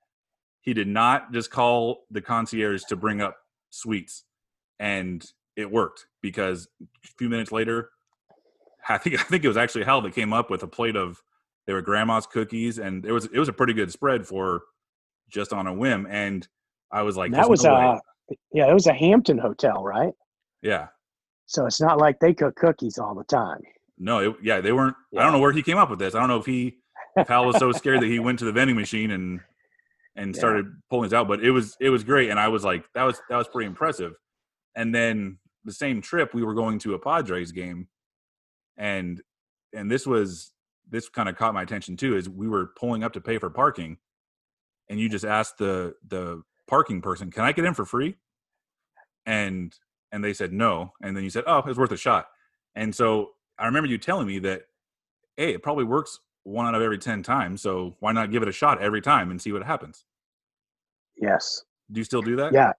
He 0.61 0.75
did 0.75 0.89
not 0.89 1.33
just 1.33 1.51
call 1.51 2.05
the 2.11 2.21
concierge 2.21 2.83
to 2.85 2.97
bring 2.97 3.21
up 3.21 3.37
sweets, 3.71 4.25
and 4.79 5.25
it 5.57 5.71
worked 5.71 6.07
because 6.21 6.69
a 6.83 7.09
few 7.19 7.29
minutes 7.29 7.53
later, 7.53 7.91
I 8.89 8.99
think 8.99 9.21
I 9.21 9.25
think 9.25 9.45
it 9.45 9.49
was 9.49 9.57
actually 9.57 9.85
Hal 9.85 10.03
that 10.03 10.15
came 10.15 10.33
up 10.33 10.51
with 10.51 10.63
a 10.63 10.69
plate 10.69 10.97
of 10.97 11.23
they 11.67 11.73
were 11.73 11.83
grandma's 11.83 12.27
cookies, 12.27 12.79
and 12.79 13.05
it 13.05 13.13
was 13.13 13.27
it 13.27 13.39
was 13.39 13.49
a 13.49 13.53
pretty 13.53 13.73
good 13.73 13.91
spread 13.91 14.27
for 14.27 14.63
just 15.29 15.53
on 15.53 15.67
a 15.67 15.73
whim. 15.73 16.07
And 16.09 16.47
I 16.91 17.03
was 17.03 17.17
like, 17.17 17.33
that 17.33 17.49
was 17.49 17.65
no 17.65 17.75
way." 17.75 17.99
a 18.31 18.35
yeah. 18.53 18.71
It 18.71 18.75
was 18.75 18.87
a 18.87 18.95
Hampton 18.95 19.39
hotel, 19.39 19.83
right? 19.83 20.13
yeah. 20.63 20.89
So 21.47 21.67
it's 21.67 21.81
not 21.81 21.99
like 21.99 22.19
they 22.19 22.33
cook 22.33 22.57
cookies 22.57 22.99
all 22.99 23.15
the 23.15 23.25
time. 23.25 23.61
No, 23.99 24.19
it, 24.19 24.37
yeah, 24.43 24.61
they 24.61 24.73
weren't. 24.73 24.97
I 25.17 25.23
don't 25.23 25.33
know 25.33 25.39
where 25.39 25.53
he 25.53 25.63
came 25.63 25.77
up 25.79 25.91
with 25.91 25.99
this. 25.99 26.15
I 26.15 26.21
don't 26.21 26.29
know 26.29 26.39
if 26.39 26.47
he, 26.47 26.79
if 27.17 27.29
Hal 27.29 27.47
was 27.47 27.57
so 27.59 27.73
scared 27.73 28.01
that 28.01 28.07
he 28.07 28.19
went 28.19 28.39
to 28.41 28.45
the 28.45 28.53
vending 28.53 28.77
machine 28.77 29.11
and 29.11 29.41
and 30.17 30.35
Yeah. 30.35 30.39
started 30.39 30.67
pulling 30.91 31.09
this 31.09 31.17
out. 31.17 31.29
But 31.29 31.45
it 31.45 31.51
was 31.51 31.77
it 31.81 31.91
was 31.91 32.05
great, 32.05 32.31
and 32.31 32.39
I 32.41 32.49
was 32.49 32.65
like, 32.65 32.85
that 32.95 33.05
was 33.05 33.21
that 33.29 33.37
was 33.37 33.49
pretty 33.49 33.67
impressive. 33.67 34.15
And 34.75 34.95
then 34.95 35.39
the 35.65 35.73
same 35.73 36.01
trip, 36.01 36.35
we 36.35 36.43
were 36.43 36.55
going 36.55 36.79
to 36.81 36.95
a 36.95 36.99
Padres 36.99 37.53
game, 37.53 37.89
and 38.77 39.21
and 39.73 39.91
this 39.91 40.07
was 40.07 40.53
this 40.91 41.09
kind 41.09 41.29
of 41.29 41.37
caught 41.37 41.55
my 41.55 41.63
attention 41.63 41.97
too. 41.97 42.17
Is 42.17 42.29
we 42.29 42.49
were 42.49 42.73
pulling 42.79 43.05
up 43.05 43.13
to 43.13 43.21
pay 43.21 43.39
for 43.39 43.51
parking, 43.51 43.99
and 44.89 44.99
you 44.99 45.09
just 45.09 45.25
asked 45.25 45.59
the 45.59 45.95
the 46.09 46.43
parking 46.67 47.01
person, 47.03 47.31
"Can 47.31 47.45
I 47.45 47.53
get 47.53 47.65
in 47.65 47.75
for 47.75 47.85
free?" 47.85 48.17
and 49.27 49.75
and 50.11 50.23
they 50.23 50.33
said 50.33 50.53
no, 50.53 50.93
and 51.01 51.17
then 51.17 51.25
you 51.25 51.31
said, 51.31 51.45
oh, 51.47 51.63
it's 51.67 51.79
worth 51.79 51.93
a 51.93 51.97
shot. 51.97 52.27
And 52.75 52.95
so 52.95 53.31
I 53.59 53.67
remember 53.67 53.89
you 53.89 53.99
telling 53.99 54.27
me 54.27 54.39
that, 54.41 54.63
hey, 55.37 55.55
it 55.55 55.63
probably 55.63 55.85
works 55.85 56.21
one 56.45 56.67
out 56.67 56.75
of 56.75 56.83
every 56.83 56.99
ten 56.99 57.23
times. 57.23 57.63
So 57.63 57.97
why 58.01 58.13
not 58.13 58.31
give 58.31 58.43
it 58.43 58.49
a 58.49 58.53
shot 58.53 58.81
every 58.81 59.01
time 59.01 59.31
and 59.31 59.41
see 59.41 59.53
what 59.53 59.63
happens? 59.63 60.05
Yes. 61.17 61.63
Do 61.91 62.01
you 62.01 62.05
still 62.05 62.23
do 62.23 62.37
that? 62.37 62.53
Yeah. 62.53 62.73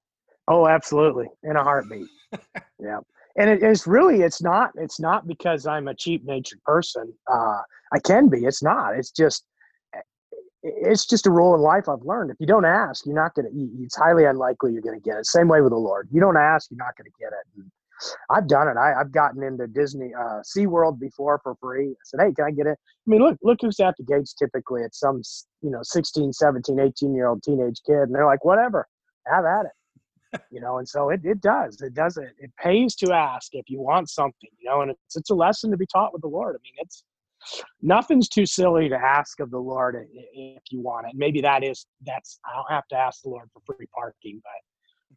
Oh, 0.47 0.67
absolutely. 0.67 1.27
In 1.43 1.55
a 1.55 1.63
heartbeat. 1.63 2.07
yeah. 2.79 2.99
And 3.37 3.49
it 3.49 3.63
is 3.63 3.87
really, 3.87 4.21
it's 4.21 4.41
not, 4.41 4.71
it's 4.75 4.99
not 4.99 5.27
because 5.27 5.65
I'm 5.65 5.87
a 5.87 5.95
cheap 5.95 6.25
natured 6.25 6.61
person. 6.63 7.13
Uh, 7.31 7.61
I 7.91 7.99
can 8.03 8.29
be, 8.29 8.45
it's 8.45 8.61
not, 8.61 8.95
it's 8.95 9.11
just, 9.11 9.45
it's 10.61 11.05
just 11.05 11.27
a 11.27 11.31
rule 11.31 11.55
in 11.55 11.61
life 11.61 11.89
I've 11.89 12.03
learned. 12.03 12.31
If 12.31 12.37
you 12.39 12.45
don't 12.45 12.65
ask, 12.65 13.05
you're 13.05 13.15
not 13.15 13.33
going 13.35 13.51
to, 13.51 13.83
it's 13.83 13.95
highly 13.95 14.25
unlikely 14.25 14.71
you're 14.71 14.81
going 14.81 14.99
to 14.99 15.03
get 15.03 15.17
it. 15.17 15.25
Same 15.25 15.47
way 15.47 15.61
with 15.61 15.71
the 15.71 15.77
Lord. 15.77 16.07
You 16.11 16.21
don't 16.21 16.37
ask, 16.37 16.69
you're 16.71 16.77
not 16.77 16.95
going 16.95 17.05
to 17.05 17.17
get 17.19 17.33
it. 17.33 17.47
And 17.57 17.71
I've 18.29 18.47
done 18.47 18.67
it. 18.67 18.77
I, 18.77 18.93
have 18.97 19.11
gotten 19.11 19.43
into 19.43 19.67
Disney, 19.67 20.11
uh, 20.13 20.41
SeaWorld 20.41 20.99
before 20.99 21.39
for 21.43 21.55
free. 21.55 21.89
I 21.89 22.03
said, 22.03 22.19
Hey, 22.21 22.33
can 22.33 22.45
I 22.45 22.51
get 22.51 22.67
it? 22.67 22.77
I 22.77 23.07
mean, 23.09 23.21
look, 23.21 23.37
look 23.43 23.59
who's 23.61 23.79
at 23.79 23.95
the 23.97 24.03
gates 24.03 24.33
typically. 24.33 24.81
It's 24.81 24.99
some, 24.99 25.21
you 25.61 25.71
know, 25.71 25.79
16, 25.81 26.33
17, 26.33 26.79
18 26.79 27.15
year 27.15 27.27
old 27.27 27.43
teenage 27.43 27.81
kid. 27.85 28.03
And 28.03 28.15
they're 28.15 28.25
like, 28.25 28.45
whatever, 28.45 28.87
have 29.27 29.45
at 29.45 29.65
it. 29.65 30.41
you 30.51 30.59
know, 30.59 30.79
and 30.79 30.87
so 30.87 31.09
it, 31.09 31.21
it 31.23 31.41
does, 31.41 31.81
it 31.81 31.93
does 31.93 32.17
it. 32.17 32.29
It 32.39 32.51
pays 32.61 32.95
to 32.95 33.13
ask 33.13 33.53
if 33.53 33.69
you 33.69 33.79
want 33.79 34.09
something, 34.09 34.49
you 34.59 34.69
know, 34.69 34.81
and 34.81 34.91
it's, 34.91 35.15
it's 35.15 35.29
a 35.29 35.35
lesson 35.35 35.69
to 35.71 35.77
be 35.77 35.85
taught 35.85 36.11
with 36.11 36.23
the 36.23 36.27
Lord. 36.27 36.55
I 36.55 36.59
mean, 36.63 36.73
it's, 36.77 37.03
nothing's 37.81 38.29
too 38.29 38.45
silly 38.45 38.89
to 38.89 38.95
ask 38.95 39.39
of 39.39 39.51
the 39.51 39.59
Lord 39.59 39.95
if 40.13 40.63
you 40.71 40.81
want 40.81 41.07
it. 41.07 41.13
Maybe 41.15 41.41
that 41.41 41.63
is 41.63 41.85
that's 42.05 42.39
I 42.45 42.55
don't 42.55 42.71
have 42.71 42.87
to 42.89 42.95
ask 42.95 43.21
the 43.21 43.29
Lord 43.29 43.49
for 43.53 43.75
free 43.75 43.87
parking, 43.93 44.41
but 44.43 44.51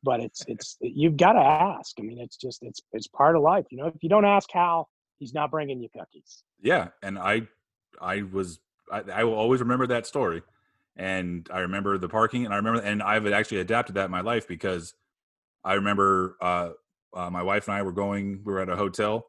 but 0.03 0.21
it's 0.21 0.43
it's 0.47 0.77
you've 0.81 1.17
got 1.17 1.33
to 1.33 1.41
ask. 1.41 1.95
I 1.99 2.03
mean, 2.03 2.19
it's 2.19 2.37
just 2.37 2.63
it's 2.63 2.81
it's 2.93 3.09
part 3.09 3.37
of 3.37 3.43
life. 3.43 3.67
You 3.71 3.79
know, 3.79 3.87
if 3.87 3.95
you 4.03 4.09
don't 4.09 4.25
ask 4.25 4.49
Hal, 4.53 4.89
he's 5.19 5.35
not 5.35 5.51
bringing 5.51 5.81
you 5.81 5.89
cookies. 5.97 6.43
Yeah, 6.61 6.89
and 7.03 7.19
I 7.19 7.43
I 8.01 8.23
was 8.23 8.59
I, 8.93 9.03
I 9.13 9.25
will 9.25 9.35
always 9.35 9.61
remember 9.61 9.87
that 9.89 10.07
story, 10.07 10.43
and 10.97 11.49
I 11.53 11.61
remember 11.61 11.99
the 11.99 12.09
parking, 12.09 12.45
and 12.45 12.55
I 12.55 12.57
remember 12.59 12.81
and 12.81 13.03
I've 13.03 13.27
actually 13.27 13.61
adapted 13.61 13.97
that 13.97 14.07
in 14.07 14.11
my 14.11 14.23
life 14.23 14.47
because 14.49 14.95
I 15.65 15.75
remember 15.75 16.37
uh, 16.41 16.71
uh, 17.15 17.31
my 17.31 17.43
wife 17.43 17.69
and 17.69 17.77
I 17.77 17.83
were 17.83 17.93
going 17.93 18.43
we 18.45 18.53
were 18.53 18.61
at 18.61 18.69
a 18.69 18.77
hotel 18.77 19.27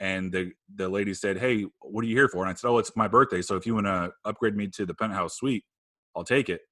and 0.00 0.32
the 0.32 0.52
the 0.74 0.88
lady 0.88 1.14
said, 1.14 1.38
"Hey, 1.38 1.66
what 1.80 2.02
are 2.04 2.08
you 2.08 2.16
here 2.16 2.28
for?" 2.28 2.42
And 2.42 2.50
I 2.50 2.54
said, 2.54 2.68
"Oh, 2.68 2.78
it's 2.78 2.96
my 2.96 3.06
birthday. 3.06 3.42
So 3.42 3.56
if 3.56 3.66
you 3.66 3.74
want 3.74 3.86
to 3.86 4.10
upgrade 4.24 4.56
me 4.56 4.66
to 4.68 4.86
the 4.86 4.94
penthouse 4.94 5.36
suite, 5.36 5.64
I'll 6.16 6.24
take 6.24 6.48
it." 6.48 6.62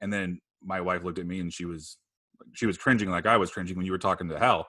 And 0.00 0.12
then 0.12 0.40
my 0.62 0.80
wife 0.80 1.04
looked 1.04 1.18
at 1.18 1.26
me 1.26 1.38
and 1.38 1.52
she 1.52 1.66
was 1.66 1.98
she 2.52 2.66
was 2.66 2.78
cringing 2.78 3.10
like 3.10 3.26
I 3.26 3.36
was 3.36 3.50
cringing 3.50 3.76
when 3.76 3.86
you 3.86 3.92
were 3.92 3.98
talking 3.98 4.28
to 4.28 4.38
Hal. 4.38 4.66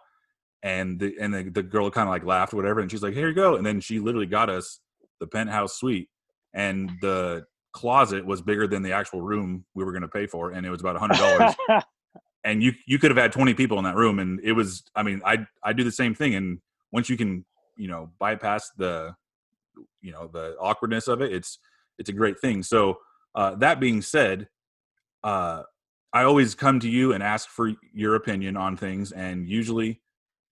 And 0.61 0.99
the 0.99 1.15
and 1.19 1.33
the, 1.33 1.43
the 1.43 1.63
girl 1.63 1.89
kind 1.89 2.07
of 2.07 2.11
like 2.11 2.25
laughed, 2.25 2.53
whatever, 2.53 2.81
and 2.81 2.91
she's 2.91 3.01
like, 3.01 3.13
"Here 3.13 3.29
you 3.29 3.33
go." 3.33 3.55
And 3.55 3.65
then 3.65 3.79
she 3.79 3.99
literally 3.99 4.25
got 4.25 4.49
us 4.49 4.81
the 5.21 5.27
penthouse 5.27 5.77
suite, 5.77 6.09
and 6.53 6.91
the 6.99 7.45
closet 7.71 8.25
was 8.25 8.41
bigger 8.41 8.67
than 8.67 8.81
the 8.81 8.91
actual 8.91 9.21
room 9.21 9.63
we 9.73 9.85
were 9.85 9.93
going 9.93 10.01
to 10.01 10.09
pay 10.09 10.27
for, 10.27 10.51
and 10.51 10.65
it 10.65 10.69
was 10.69 10.81
about 10.81 10.97
a 10.97 10.99
hundred 10.99 11.17
dollars. 11.17 11.55
and 12.43 12.61
you 12.61 12.73
you 12.85 12.99
could 12.99 13.09
have 13.09 13.17
had 13.17 13.31
twenty 13.31 13.53
people 13.53 13.77
in 13.77 13.85
that 13.85 13.95
room, 13.95 14.19
and 14.19 14.41
it 14.43 14.51
was. 14.51 14.83
I 14.97 15.03
mean, 15.03 15.21
I 15.23 15.47
I 15.63 15.71
do 15.71 15.85
the 15.85 15.93
same 15.93 16.13
thing, 16.13 16.35
and 16.35 16.59
once 16.91 17.09
you 17.09 17.15
can 17.15 17.45
you 17.77 17.87
know 17.87 18.11
bypass 18.19 18.69
the 18.77 19.15
you 20.01 20.11
know 20.11 20.27
the 20.27 20.55
awkwardness 20.59 21.07
of 21.07 21.21
it 21.21 21.31
it's 21.33 21.59
it's 21.97 22.09
a 22.09 22.13
great 22.13 22.39
thing 22.39 22.61
so 22.61 22.97
uh, 23.35 23.55
that 23.55 23.79
being 23.79 24.01
said 24.01 24.47
uh, 25.23 25.63
i 26.13 26.23
always 26.23 26.55
come 26.55 26.79
to 26.79 26.89
you 26.89 27.13
and 27.13 27.23
ask 27.23 27.49
for 27.49 27.71
your 27.93 28.15
opinion 28.15 28.57
on 28.57 28.75
things 28.75 29.11
and 29.11 29.47
usually 29.47 30.01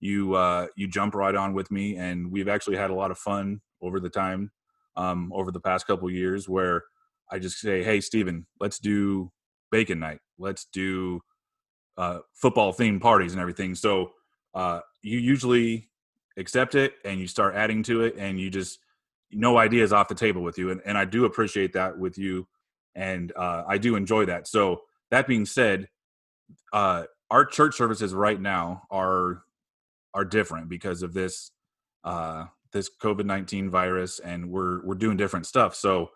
you 0.00 0.34
uh, 0.34 0.66
you 0.76 0.86
jump 0.86 1.14
right 1.14 1.34
on 1.34 1.54
with 1.54 1.70
me 1.70 1.96
and 1.96 2.30
we've 2.30 2.48
actually 2.48 2.76
had 2.76 2.90
a 2.90 2.94
lot 2.94 3.10
of 3.10 3.18
fun 3.18 3.60
over 3.82 3.98
the 3.98 4.10
time 4.10 4.50
um, 4.96 5.32
over 5.34 5.50
the 5.50 5.60
past 5.60 5.86
couple 5.86 6.08
years 6.10 6.48
where 6.48 6.84
i 7.30 7.38
just 7.38 7.58
say 7.58 7.82
hey 7.82 8.00
Stephen, 8.00 8.46
let's 8.60 8.78
do 8.78 9.30
bacon 9.70 9.98
night. 9.98 10.20
Let's 10.38 10.66
do 10.72 11.20
uh, 11.96 12.20
football 12.32 12.72
themed 12.72 13.00
parties 13.00 13.32
and 13.32 13.40
everything. 13.40 13.74
So 13.74 14.12
uh, 14.54 14.80
you 15.02 15.18
usually 15.18 15.90
accept 16.36 16.74
it 16.74 16.94
and 17.04 17.20
you 17.20 17.26
start 17.26 17.54
adding 17.54 17.82
to 17.84 18.02
it 18.02 18.14
and 18.16 18.38
you 18.38 18.50
just 18.50 18.78
no 19.32 19.58
ideas 19.58 19.92
off 19.92 20.08
the 20.08 20.14
table 20.14 20.40
with 20.40 20.56
you 20.56 20.70
and, 20.70 20.80
and 20.86 20.96
i 20.96 21.04
do 21.04 21.26
appreciate 21.26 21.72
that 21.74 21.98
with 21.98 22.16
you 22.16 22.46
and 22.94 23.32
uh, 23.36 23.62
i 23.68 23.76
do 23.76 23.96
enjoy 23.96 24.24
that. 24.24 24.46
So 24.46 24.82
that 25.10 25.26
being 25.26 25.46
said 25.46 25.88
uh, 26.72 27.04
our 27.30 27.44
church 27.44 27.76
services 27.76 28.14
right 28.14 28.40
now 28.40 28.82
are 28.90 29.42
are 30.14 30.24
different 30.24 30.68
because 30.68 31.02
of 31.02 31.12
this 31.12 31.50
uh, 32.04 32.44
this 32.72 32.90
covid-19 33.02 33.70
virus 33.70 34.18
and 34.18 34.50
we're 34.50 34.84
we're 34.84 34.94
doing 34.94 35.16
different 35.16 35.46
stuff. 35.46 35.74
So 35.74 36.10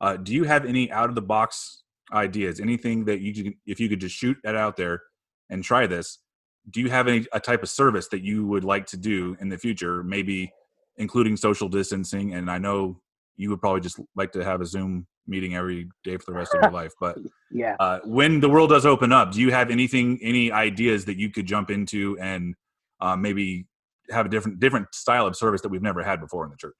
uh, 0.00 0.16
do 0.16 0.32
you 0.32 0.44
have 0.44 0.64
any 0.64 0.90
out 0.90 1.08
of 1.08 1.14
the 1.14 1.22
box 1.22 1.82
ideas? 2.12 2.60
Anything 2.60 3.04
that 3.06 3.20
you 3.20 3.34
can 3.34 3.54
if 3.66 3.80
you 3.80 3.88
could 3.88 4.00
just 4.00 4.14
shoot 4.14 4.36
that 4.44 4.54
out 4.54 4.76
there 4.76 5.02
and 5.50 5.64
try 5.64 5.86
this 5.86 6.18
do 6.70 6.80
you 6.80 6.90
have 6.90 7.08
any 7.08 7.26
a 7.32 7.40
type 7.40 7.62
of 7.62 7.68
service 7.68 8.08
that 8.08 8.22
you 8.22 8.46
would 8.46 8.64
like 8.64 8.86
to 8.86 8.96
do 8.96 9.36
in 9.40 9.48
the 9.48 9.58
future 9.58 10.02
maybe 10.02 10.52
including 10.96 11.36
social 11.36 11.68
distancing? 11.68 12.34
And 12.34 12.50
i 12.50 12.58
know 12.58 13.00
you 13.36 13.50
would 13.50 13.60
probably 13.60 13.80
just 13.80 14.00
like 14.16 14.32
to 14.32 14.44
have 14.44 14.60
a 14.60 14.66
zoom 14.66 15.06
meeting 15.28 15.54
every 15.54 15.88
day 16.04 16.16
for 16.16 16.24
the 16.26 16.32
rest 16.32 16.54
of 16.54 16.62
your 16.62 16.70
life 16.70 16.92
but 17.00 17.16
yeah. 17.50 17.76
uh, 17.80 18.00
when 18.04 18.40
the 18.40 18.48
world 18.48 18.70
does 18.70 18.86
open 18.86 19.12
up 19.12 19.32
do 19.32 19.40
you 19.40 19.50
have 19.50 19.70
anything 19.70 20.18
any 20.22 20.50
ideas 20.50 21.04
that 21.04 21.16
you 21.16 21.30
could 21.30 21.46
jump 21.46 21.70
into 21.70 22.18
and 22.20 22.54
uh, 23.00 23.16
maybe 23.16 23.66
have 24.10 24.26
a 24.26 24.28
different 24.28 24.58
different 24.58 24.92
style 24.94 25.26
of 25.26 25.36
service 25.36 25.60
that 25.60 25.68
we've 25.68 25.82
never 25.82 26.02
had 26.02 26.20
before 26.20 26.44
in 26.44 26.50
the 26.50 26.56
church? 26.56 26.74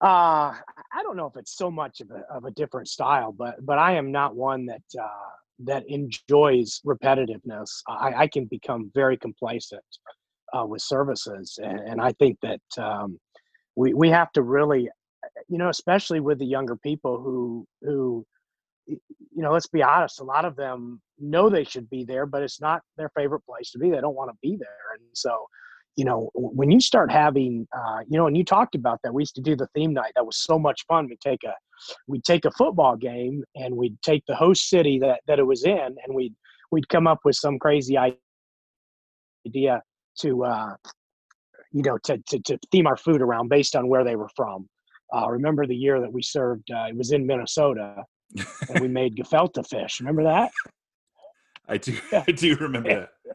Uh 0.00 0.54
i 0.94 1.02
don't 1.02 1.16
know 1.16 1.26
if 1.26 1.36
it's 1.36 1.56
so 1.56 1.70
much 1.70 2.00
of 2.00 2.10
a, 2.12 2.22
of 2.32 2.44
a 2.44 2.52
different 2.52 2.86
style 2.86 3.32
but 3.32 3.56
but 3.66 3.78
i 3.78 3.92
am 3.92 4.12
not 4.12 4.36
one 4.36 4.64
that 4.64 4.82
uh 5.00 5.28
that 5.60 5.84
enjoys 5.88 6.80
repetitiveness, 6.86 7.82
I, 7.88 8.14
I 8.16 8.26
can 8.28 8.46
become 8.46 8.90
very 8.94 9.16
complacent 9.16 9.82
uh, 10.56 10.64
with 10.64 10.82
services, 10.82 11.58
and, 11.62 11.80
and, 11.80 12.00
I 12.00 12.12
think 12.12 12.38
that 12.42 12.60
um, 12.78 13.18
we 13.76 13.92
we 13.92 14.08
have 14.08 14.32
to 14.32 14.42
really, 14.42 14.88
you 15.48 15.58
know, 15.58 15.68
especially 15.68 16.20
with 16.20 16.38
the 16.38 16.46
younger 16.46 16.76
people 16.76 17.20
who 17.20 17.66
who, 17.82 18.26
you 18.86 18.98
know, 19.36 19.52
let's 19.52 19.68
be 19.68 19.82
honest, 19.82 20.20
a 20.20 20.24
lot 20.24 20.44
of 20.44 20.56
them 20.56 21.00
know 21.18 21.48
they 21.48 21.64
should 21.64 21.88
be 21.90 22.04
there, 22.04 22.26
but 22.26 22.42
it's 22.42 22.60
not 22.60 22.82
their 22.96 23.10
favorite 23.16 23.44
place 23.46 23.70
to 23.72 23.78
be. 23.78 23.90
They 23.90 24.00
don't 24.00 24.14
want 24.14 24.30
to 24.30 24.36
be 24.42 24.56
there, 24.56 24.94
and 24.94 25.02
so 25.12 25.46
you 25.98 26.04
know, 26.04 26.30
when 26.32 26.70
you 26.70 26.80
start 26.80 27.10
having, 27.10 27.66
uh, 27.76 27.98
you 28.08 28.16
know, 28.16 28.28
and 28.28 28.36
you 28.36 28.44
talked 28.44 28.76
about 28.76 29.00
that, 29.02 29.12
we 29.12 29.22
used 29.22 29.34
to 29.34 29.40
do 29.40 29.56
the 29.56 29.66
theme 29.74 29.92
night. 29.92 30.12
That 30.14 30.24
was 30.24 30.36
so 30.36 30.56
much 30.56 30.86
fun. 30.86 31.08
We 31.08 31.16
take 31.16 31.42
a, 31.42 31.52
we'd 32.06 32.22
take 32.22 32.44
a 32.44 32.52
football 32.52 32.94
game 32.94 33.42
and 33.56 33.76
we'd 33.76 34.00
take 34.00 34.22
the 34.28 34.36
host 34.36 34.68
city 34.68 35.00
that 35.00 35.22
that 35.26 35.40
it 35.40 35.42
was 35.42 35.64
in, 35.64 35.76
and 35.76 36.14
we'd 36.14 36.36
we'd 36.70 36.88
come 36.88 37.08
up 37.08 37.18
with 37.24 37.34
some 37.34 37.58
crazy 37.58 37.96
idea 37.98 39.82
to, 40.20 40.44
uh, 40.44 40.76
you 41.72 41.82
know, 41.82 41.98
to, 42.04 42.18
to 42.28 42.38
to 42.42 42.58
theme 42.70 42.86
our 42.86 42.96
food 42.96 43.20
around 43.20 43.48
based 43.48 43.74
on 43.74 43.88
where 43.88 44.04
they 44.04 44.14
were 44.14 44.30
from. 44.36 44.68
Uh, 45.14 45.28
remember 45.30 45.66
the 45.66 45.76
year 45.76 46.00
that 46.00 46.12
we 46.12 46.22
served? 46.22 46.70
Uh, 46.70 46.86
it 46.88 46.96
was 46.96 47.12
in 47.12 47.26
Minnesota, 47.26 48.04
and 48.68 48.80
we 48.80 48.88
made 48.88 49.16
gefilte 49.18 49.66
fish. 49.66 50.00
Remember 50.00 50.24
that? 50.24 50.50
I 51.68 51.78
do. 51.78 51.96
I 52.12 52.32
do 52.32 52.56
remember 52.56 53.08
that. 53.18 53.34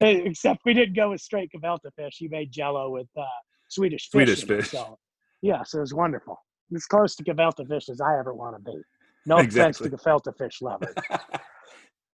Except 0.00 0.60
we 0.64 0.74
didn't 0.74 0.94
go 0.94 1.10
with 1.10 1.20
straight 1.20 1.50
gefilte 1.54 1.92
fish. 1.96 2.16
He 2.18 2.28
made 2.28 2.50
Jello 2.50 2.90
with 2.90 3.08
uh, 3.16 3.24
Swedish 3.68 4.08
fish. 4.10 4.10
Swedish 4.10 4.44
fish. 4.44 4.70
So, 4.70 4.98
yeah, 5.42 5.62
so 5.64 5.78
it 5.78 5.82
was 5.82 5.94
wonderful. 5.94 6.36
As 6.74 6.86
close 6.86 7.14
to 7.16 7.24
gefilte 7.24 7.66
fish 7.68 7.88
as 7.88 8.00
I 8.00 8.18
ever 8.18 8.34
want 8.34 8.56
to 8.56 8.62
be. 8.62 8.78
No 9.26 9.38
exactly. 9.38 9.60
offense 9.60 9.78
to 9.78 10.10
gefilte 10.10 10.38
fish 10.38 10.62
lovers. 10.62 10.94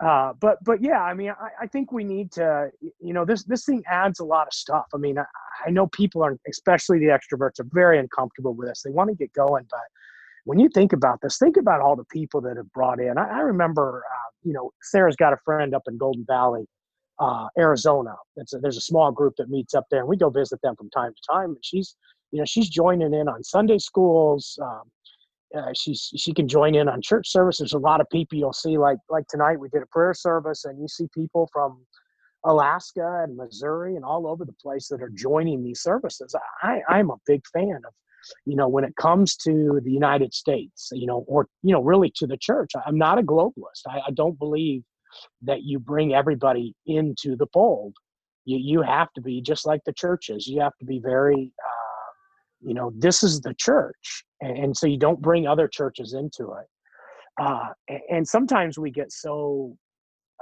Uh, 0.04 0.32
but 0.40 0.62
but 0.64 0.82
yeah, 0.82 1.02
I 1.02 1.14
mean, 1.14 1.30
I, 1.30 1.48
I, 1.62 1.66
think 1.66 1.92
we 1.92 2.02
need 2.02 2.32
to, 2.32 2.70
you 2.80 3.12
know, 3.12 3.24
this 3.24 3.44
this 3.44 3.64
thing 3.64 3.82
adds 3.88 4.18
a 4.18 4.24
lot 4.24 4.46
of 4.48 4.52
stuff. 4.52 4.86
I 4.92 4.96
mean, 4.96 5.18
I, 5.18 5.24
I 5.66 5.70
know 5.70 5.86
people 5.86 6.24
are, 6.24 6.36
especially 6.48 6.98
the 6.98 7.06
extroverts, 7.06 7.60
are 7.60 7.68
very 7.72 7.98
uncomfortable 7.98 8.54
with 8.54 8.68
this. 8.68 8.82
They 8.82 8.90
want 8.90 9.10
to 9.10 9.16
get 9.16 9.32
going, 9.32 9.64
but 9.70 9.80
when 10.44 10.58
you 10.58 10.68
think 10.68 10.92
about 10.92 11.20
this, 11.22 11.38
think 11.38 11.56
about 11.56 11.80
all 11.80 11.94
the 11.94 12.04
people 12.04 12.40
that 12.40 12.56
have 12.56 12.70
brought 12.72 13.00
in. 13.00 13.16
I, 13.16 13.28
I 13.28 13.40
remember, 13.40 14.02
uh, 14.04 14.30
you 14.42 14.52
know, 14.52 14.72
Sarah's 14.82 15.16
got 15.16 15.32
a 15.32 15.38
friend 15.44 15.74
up 15.74 15.82
in 15.86 15.98
Golden 15.98 16.24
Valley 16.26 16.66
uh, 17.18 17.48
Arizona. 17.58 18.14
A, 18.38 18.58
there's 18.60 18.76
a 18.76 18.82
small 18.82 19.12
group 19.12 19.34
that 19.38 19.48
meets 19.48 19.74
up 19.74 19.86
there, 19.90 20.00
and 20.00 20.08
we 20.08 20.16
go 20.16 20.30
visit 20.30 20.60
them 20.62 20.74
from 20.76 20.90
time 20.90 21.12
to 21.14 21.32
time. 21.32 21.50
And 21.50 21.64
she's, 21.64 21.94
you 22.32 22.38
know, 22.38 22.44
she's 22.44 22.68
joining 22.68 23.14
in 23.14 23.28
on 23.28 23.44
Sunday 23.44 23.78
schools. 23.78 24.58
Um, 24.60 24.82
uh, 25.56 25.72
she's 25.74 26.10
she 26.16 26.32
can 26.32 26.48
join 26.48 26.74
in 26.74 26.88
on 26.88 27.00
church 27.02 27.30
service. 27.30 27.58
There's 27.58 27.72
a 27.72 27.78
lot 27.78 28.00
of 28.00 28.08
people 28.10 28.38
you'll 28.38 28.52
see, 28.52 28.78
like 28.78 28.98
like 29.10 29.26
tonight 29.28 29.58
we 29.58 29.68
did 29.68 29.82
a 29.82 29.86
prayer 29.86 30.14
service, 30.14 30.64
and 30.64 30.80
you 30.80 30.88
see 30.88 31.06
people 31.14 31.48
from 31.52 31.78
Alaska 32.44 33.22
and 33.24 33.36
Missouri 33.36 33.96
and 33.96 34.04
all 34.04 34.26
over 34.26 34.44
the 34.44 34.54
place 34.54 34.88
that 34.88 35.02
are 35.02 35.12
joining 35.14 35.62
these 35.62 35.80
services. 35.80 36.34
I, 36.62 36.80
I'm 36.88 37.10
a 37.10 37.16
big 37.26 37.42
fan 37.52 37.80
of, 37.86 37.92
you 38.46 38.56
know, 38.56 38.68
when 38.68 38.84
it 38.84 38.96
comes 38.96 39.36
to 39.36 39.80
the 39.84 39.90
United 39.90 40.34
States, 40.34 40.90
you 40.92 41.06
know, 41.06 41.24
or 41.28 41.48
you 41.62 41.72
know, 41.72 41.82
really 41.82 42.12
to 42.16 42.26
the 42.26 42.36
church. 42.36 42.72
I'm 42.86 42.98
not 42.98 43.18
a 43.18 43.22
globalist. 43.22 43.82
I, 43.86 44.00
I 44.08 44.10
don't 44.14 44.38
believe 44.38 44.82
that 45.42 45.62
you 45.62 45.78
bring 45.78 46.14
everybody 46.14 46.74
into 46.86 47.36
the 47.36 47.46
fold. 47.52 47.94
You 48.44 48.58
you 48.58 48.82
have 48.82 49.12
to 49.14 49.20
be 49.20 49.40
just 49.40 49.66
like 49.66 49.82
the 49.86 49.92
churches. 49.92 50.46
You 50.46 50.60
have 50.62 50.76
to 50.80 50.84
be 50.84 50.98
very, 50.98 51.52
uh, 51.64 51.91
you 52.62 52.74
know, 52.74 52.92
this 52.96 53.22
is 53.22 53.40
the 53.40 53.54
church, 53.54 54.24
and, 54.40 54.56
and, 54.56 54.76
so 54.76 54.86
you 54.86 54.98
don't 54.98 55.20
bring 55.20 55.46
other 55.46 55.68
churches 55.68 56.14
into 56.14 56.52
it. 56.52 56.66
Uh, 57.40 57.68
and, 58.10 58.26
sometimes 58.26 58.78
we 58.78 58.90
get 58.90 59.10
so 59.10 59.76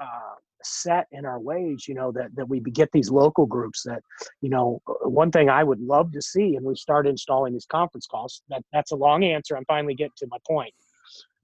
uh, 0.01 0.35
set 0.63 1.07
in 1.13 1.25
our 1.25 1.39
ways, 1.39 1.87
you 1.87 1.95
know, 1.95 2.13
that 2.13 2.35
that 2.35 2.49
we 2.49 2.61
get 2.61 2.91
these 2.93 3.11
local 3.11 3.47
groups 3.47 3.83
that, 3.85 4.03
you 4.41 4.51
know, 4.51 4.81
one 5.05 5.31
thing 5.31 5.49
I 5.49 5.65
would 5.65 5.81
love 5.81 6.13
to 6.13 6.23
see, 6.23 6.57
and 6.57 6.65
we 6.65 6.75
start 6.75 7.07
installing 7.07 7.53
these 7.53 7.67
conference 7.67 8.07
calls. 8.07 8.43
That 8.49 8.63
that's 8.73 8.93
a 8.93 8.97
long 8.97 9.25
answer. 9.25 9.57
I'm 9.57 9.65
finally 9.67 9.95
getting 9.95 10.13
to 10.19 10.27
my 10.31 10.39
point. 10.47 10.75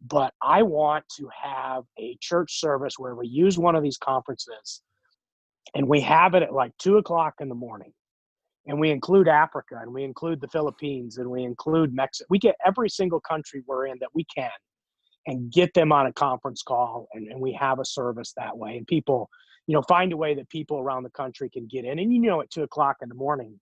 But 0.09 0.35
I 0.43 0.63
want 0.63 1.05
to 1.17 1.29
have 1.43 1.85
a 1.99 2.17
church 2.21 2.61
service 2.61 2.99
where 2.99 3.15
we 3.15 3.29
use 3.29 3.59
one 3.59 3.75
of 3.75 3.83
these 3.83 3.97
conferences 3.97 4.83
and 5.75 5.89
we 5.89 6.01
have 6.01 6.35
it 6.35 6.43
at 6.43 6.53
like 6.53 6.73
two 6.79 6.99
o'clock 6.99 7.35
in 7.41 7.49
the 7.49 7.55
morning. 7.55 7.93
And 8.67 8.81
we 8.81 8.91
include 8.91 9.29
Africa 9.29 9.79
and 9.81 9.93
we 9.93 10.03
include 10.05 10.41
the 10.41 10.49
Philippines 10.49 11.19
and 11.19 11.31
we 11.31 11.45
include 11.45 11.95
Mexico. 11.95 12.27
We 12.31 12.39
get 12.39 12.57
every 12.65 12.89
single 12.89 13.21
country 13.21 13.63
we're 13.67 13.87
in 13.87 13.97
that 14.01 14.09
we 14.15 14.25
can 14.35 14.51
and 15.27 15.51
get 15.53 15.73
them 15.75 15.93
on 15.93 16.07
a 16.07 16.13
conference 16.13 16.63
call 16.63 17.09
and, 17.15 17.29
and 17.29 17.41
we 17.41 17.53
have 17.53 17.79
a 17.79 17.85
service 17.85 18.33
that 18.37 18.57
way. 18.57 18.77
And 18.77 18.87
people 18.87 19.31
you 19.67 19.75
know 19.75 19.83
find 19.83 20.13
a 20.13 20.17
way 20.17 20.35
that 20.35 20.49
people 20.49 20.79
around 20.79 21.05
the 21.05 21.11
country 21.11 21.49
can 21.49 21.67
get 21.67 21.85
in. 21.85 21.99
And 21.99 22.13
you 22.13 22.21
know 22.21 22.41
at 22.41 22.51
two 22.51 22.63
o'clock 22.63 22.97
in 23.03 23.09
the 23.09 23.15
morning 23.15 23.59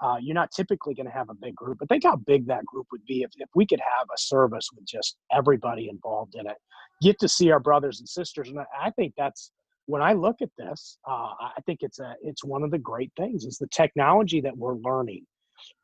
uh, 0.00 0.16
you're 0.20 0.34
not 0.34 0.50
typically 0.50 0.94
going 0.94 1.06
to 1.06 1.12
have 1.12 1.30
a 1.30 1.34
big 1.34 1.54
group 1.54 1.78
but 1.78 1.88
think 1.88 2.04
how 2.04 2.16
big 2.16 2.46
that 2.46 2.64
group 2.66 2.86
would 2.90 3.04
be 3.06 3.22
if, 3.22 3.30
if 3.36 3.48
we 3.54 3.64
could 3.64 3.80
have 3.80 4.08
a 4.12 4.18
service 4.18 4.68
with 4.74 4.84
just 4.84 5.16
everybody 5.32 5.88
involved 5.88 6.34
in 6.34 6.46
it. 6.46 6.56
Get 7.00 7.18
to 7.20 7.28
see 7.28 7.50
our 7.52 7.60
brothers 7.60 8.00
and 8.00 8.08
sisters 8.08 8.48
and 8.48 8.58
i 8.80 8.90
think 8.90 9.14
that's 9.16 9.52
when 9.86 10.02
i 10.02 10.12
look 10.12 10.36
at 10.42 10.50
this 10.58 10.98
uh, 11.08 11.32
i 11.40 11.60
think 11.66 11.80
it's 11.82 11.98
a 11.98 12.14
it's 12.22 12.44
one 12.44 12.62
of 12.62 12.70
the 12.70 12.78
great 12.78 13.12
things 13.16 13.44
is 13.44 13.58
the 13.58 13.68
technology 13.68 14.40
that 14.40 14.56
we're 14.56 14.76
learning. 14.76 15.24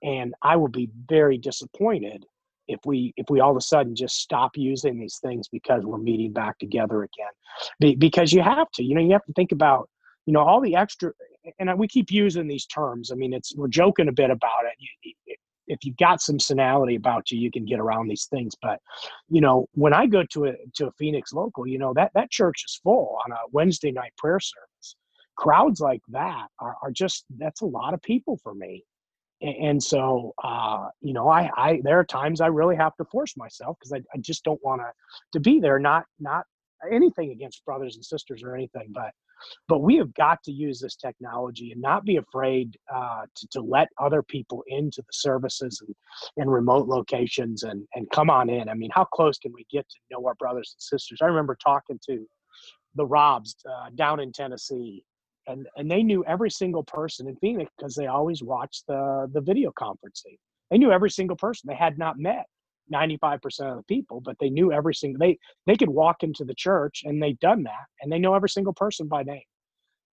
And 0.02 0.34
i 0.42 0.56
will 0.56 0.68
be 0.68 0.90
very 1.08 1.38
disappointed 1.38 2.24
if 2.68 2.80
we 2.84 3.14
if 3.16 3.26
we 3.30 3.40
all 3.40 3.50
of 3.50 3.56
a 3.56 3.60
sudden 3.60 3.94
just 3.96 4.16
stop 4.16 4.52
using 4.56 4.98
these 4.98 5.18
things 5.22 5.48
because 5.48 5.84
we're 5.84 5.98
meeting 5.98 6.32
back 6.32 6.58
together 6.58 7.02
again. 7.02 7.32
Be, 7.80 7.94
because 7.96 8.32
you 8.32 8.42
have 8.42 8.70
to 8.74 8.82
you 8.84 8.94
know 8.94 9.00
you 9.00 9.12
have 9.12 9.24
to 9.24 9.32
think 9.32 9.52
about 9.52 9.88
you 10.26 10.32
know 10.32 10.40
all 10.40 10.60
the 10.60 10.76
extra 10.76 11.12
and 11.58 11.78
we 11.78 11.88
keep 11.88 12.10
using 12.10 12.46
these 12.46 12.66
terms. 12.66 13.10
I 13.10 13.14
mean 13.14 13.32
it's 13.32 13.54
we're 13.56 13.68
joking 13.68 14.08
a 14.08 14.12
bit 14.12 14.30
about 14.30 14.64
it 14.66 14.74
if 15.68 15.84
you've 15.84 15.96
got 15.96 16.20
some 16.20 16.36
personality 16.36 16.96
about 16.96 17.30
you 17.30 17.38
you 17.38 17.50
can 17.50 17.64
get 17.64 17.78
around 17.78 18.08
these 18.08 18.26
things 18.26 18.54
but 18.60 18.80
you 19.28 19.40
know 19.40 19.66
when 19.72 19.92
i 19.92 20.06
go 20.06 20.22
to 20.24 20.46
a 20.46 20.52
to 20.74 20.86
a 20.86 20.92
phoenix 20.92 21.32
local 21.32 21.66
you 21.66 21.78
know 21.78 21.92
that 21.94 22.10
that 22.14 22.30
church 22.30 22.64
is 22.66 22.80
full 22.82 23.18
on 23.24 23.32
a 23.32 23.36
wednesday 23.52 23.92
night 23.92 24.12
prayer 24.16 24.40
service. 24.40 24.96
Crowds 25.36 25.80
like 25.80 26.02
that 26.08 26.48
are, 26.58 26.76
are 26.82 26.90
just 26.90 27.24
that's 27.38 27.60
a 27.60 27.66
lot 27.66 27.94
of 27.94 28.02
people 28.02 28.38
for 28.42 28.54
me. 28.54 28.84
And 29.40 29.80
so 29.80 30.34
uh, 30.42 30.88
you 31.00 31.12
know 31.12 31.28
I, 31.28 31.48
I 31.56 31.80
there 31.84 31.98
are 31.98 32.04
times 32.04 32.40
i 32.40 32.48
really 32.48 32.74
have 32.74 32.96
to 32.96 33.04
force 33.04 33.36
myself 33.36 33.76
because 33.78 33.92
I, 33.92 33.98
I 34.12 34.18
just 34.18 34.42
don't 34.42 34.62
want 34.64 34.80
to 34.80 34.90
to 35.34 35.40
be 35.40 35.60
there 35.60 35.78
not 35.78 36.06
not 36.18 36.44
anything 36.90 37.30
against 37.30 37.64
brothers 37.64 37.96
and 37.96 38.04
sisters 38.04 38.42
or 38.42 38.54
anything 38.54 38.88
but 38.92 39.10
but 39.68 39.80
we 39.80 39.96
have 39.96 40.12
got 40.14 40.42
to 40.42 40.52
use 40.52 40.80
this 40.80 40.96
technology 40.96 41.70
and 41.72 41.80
not 41.80 42.04
be 42.04 42.16
afraid 42.16 42.76
uh, 42.92 43.22
to, 43.36 43.48
to 43.52 43.60
let 43.60 43.88
other 43.98 44.22
people 44.22 44.64
into 44.66 45.00
the 45.00 45.12
services 45.12 45.80
and, 45.86 45.94
and 46.36 46.52
remote 46.52 46.88
locations 46.88 47.62
and, 47.62 47.86
and 47.94 48.08
come 48.10 48.30
on 48.30 48.48
in 48.48 48.68
i 48.68 48.74
mean 48.74 48.90
how 48.92 49.04
close 49.04 49.38
can 49.38 49.52
we 49.52 49.66
get 49.70 49.88
to 49.88 49.96
know 50.10 50.26
our 50.26 50.34
brothers 50.34 50.74
and 50.74 50.82
sisters 50.82 51.18
i 51.22 51.26
remember 51.26 51.56
talking 51.64 51.98
to 52.08 52.26
the 52.94 53.06
robs 53.06 53.54
uh, 53.70 53.90
down 53.94 54.20
in 54.20 54.32
tennessee 54.32 55.04
and 55.48 55.66
and 55.76 55.90
they 55.90 56.02
knew 56.02 56.24
every 56.26 56.50
single 56.50 56.84
person 56.84 57.26
in 57.26 57.36
Phoenix 57.36 57.70
because 57.76 57.94
they 57.94 58.06
always 58.06 58.42
watched 58.42 58.84
the 58.86 59.28
the 59.32 59.40
video 59.40 59.72
conferencing. 59.80 60.36
They 60.70 60.78
knew 60.78 60.92
every 60.92 61.10
single 61.10 61.36
person. 61.36 61.68
They 61.68 61.74
had 61.74 61.98
not 61.98 62.18
met 62.18 62.46
95% 62.92 63.44
of 63.70 63.76
the 63.76 63.82
people, 63.88 64.20
but 64.20 64.36
they 64.40 64.50
knew 64.50 64.72
every 64.72 64.94
single 64.94 65.18
they 65.18 65.38
they 65.66 65.76
could 65.76 65.88
walk 65.88 66.22
into 66.22 66.44
the 66.44 66.54
church 66.54 67.02
and 67.04 67.22
they've 67.22 67.38
done 67.40 67.62
that 67.64 67.86
and 68.00 68.10
they 68.12 68.18
know 68.18 68.34
every 68.34 68.48
single 68.48 68.74
person 68.74 69.08
by 69.08 69.22
name. 69.22 69.42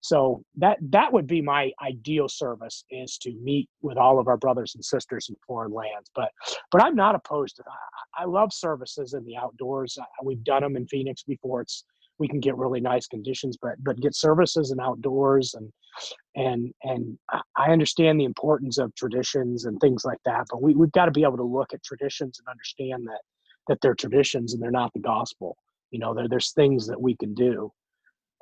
So 0.00 0.44
that 0.56 0.78
that 0.90 1.12
would 1.12 1.26
be 1.26 1.42
my 1.42 1.72
ideal 1.82 2.28
service 2.28 2.84
is 2.90 3.18
to 3.18 3.32
meet 3.42 3.68
with 3.82 3.98
all 3.98 4.20
of 4.20 4.28
our 4.28 4.36
brothers 4.36 4.74
and 4.74 4.84
sisters 4.84 5.28
in 5.28 5.36
foreign 5.46 5.72
lands. 5.72 6.10
But 6.14 6.30
but 6.70 6.82
I'm 6.82 6.94
not 6.94 7.16
opposed 7.16 7.56
to 7.56 7.64
that. 7.64 8.22
I 8.22 8.24
love 8.24 8.52
services 8.52 9.14
in 9.14 9.24
the 9.24 9.36
outdoors. 9.36 9.98
We've 10.22 10.44
done 10.44 10.62
them 10.62 10.76
in 10.76 10.86
Phoenix 10.86 11.24
before. 11.24 11.62
It's 11.62 11.84
we 12.18 12.28
can 12.28 12.40
get 12.40 12.56
really 12.56 12.80
nice 12.80 13.06
conditions 13.06 13.56
but 13.60 13.72
but 13.82 14.00
get 14.00 14.14
services 14.14 14.70
and 14.70 14.80
outdoors 14.80 15.54
and 15.54 15.72
and 16.34 16.72
and 16.82 17.18
i 17.56 17.70
understand 17.70 18.20
the 18.20 18.24
importance 18.24 18.78
of 18.78 18.94
traditions 18.94 19.64
and 19.64 19.80
things 19.80 20.04
like 20.04 20.18
that 20.24 20.44
but 20.50 20.62
we, 20.62 20.74
we've 20.74 20.92
got 20.92 21.06
to 21.06 21.10
be 21.10 21.22
able 21.22 21.36
to 21.36 21.42
look 21.42 21.72
at 21.72 21.82
traditions 21.82 22.38
and 22.38 22.48
understand 22.48 23.06
that 23.06 23.20
that 23.68 23.80
they're 23.80 23.94
traditions 23.94 24.54
and 24.54 24.62
they're 24.62 24.70
not 24.70 24.92
the 24.92 25.00
gospel. 25.00 25.56
You 25.90 26.00
know 26.00 26.14
there, 26.14 26.28
there's 26.28 26.52
things 26.52 26.86
that 26.86 27.00
we 27.00 27.16
can 27.16 27.34
do 27.34 27.72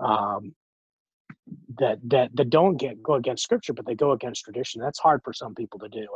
um, 0.00 0.54
that 1.78 1.98
that 2.08 2.30
that 2.34 2.50
don't 2.50 2.76
get 2.76 3.02
go 3.02 3.14
against 3.14 3.44
scripture 3.44 3.72
but 3.72 3.86
they 3.86 3.94
go 3.94 4.12
against 4.12 4.44
tradition. 4.44 4.80
That's 4.80 4.98
hard 4.98 5.20
for 5.24 5.32
some 5.32 5.54
people 5.54 5.78
to 5.80 5.88
do 5.88 6.00
and 6.00 6.08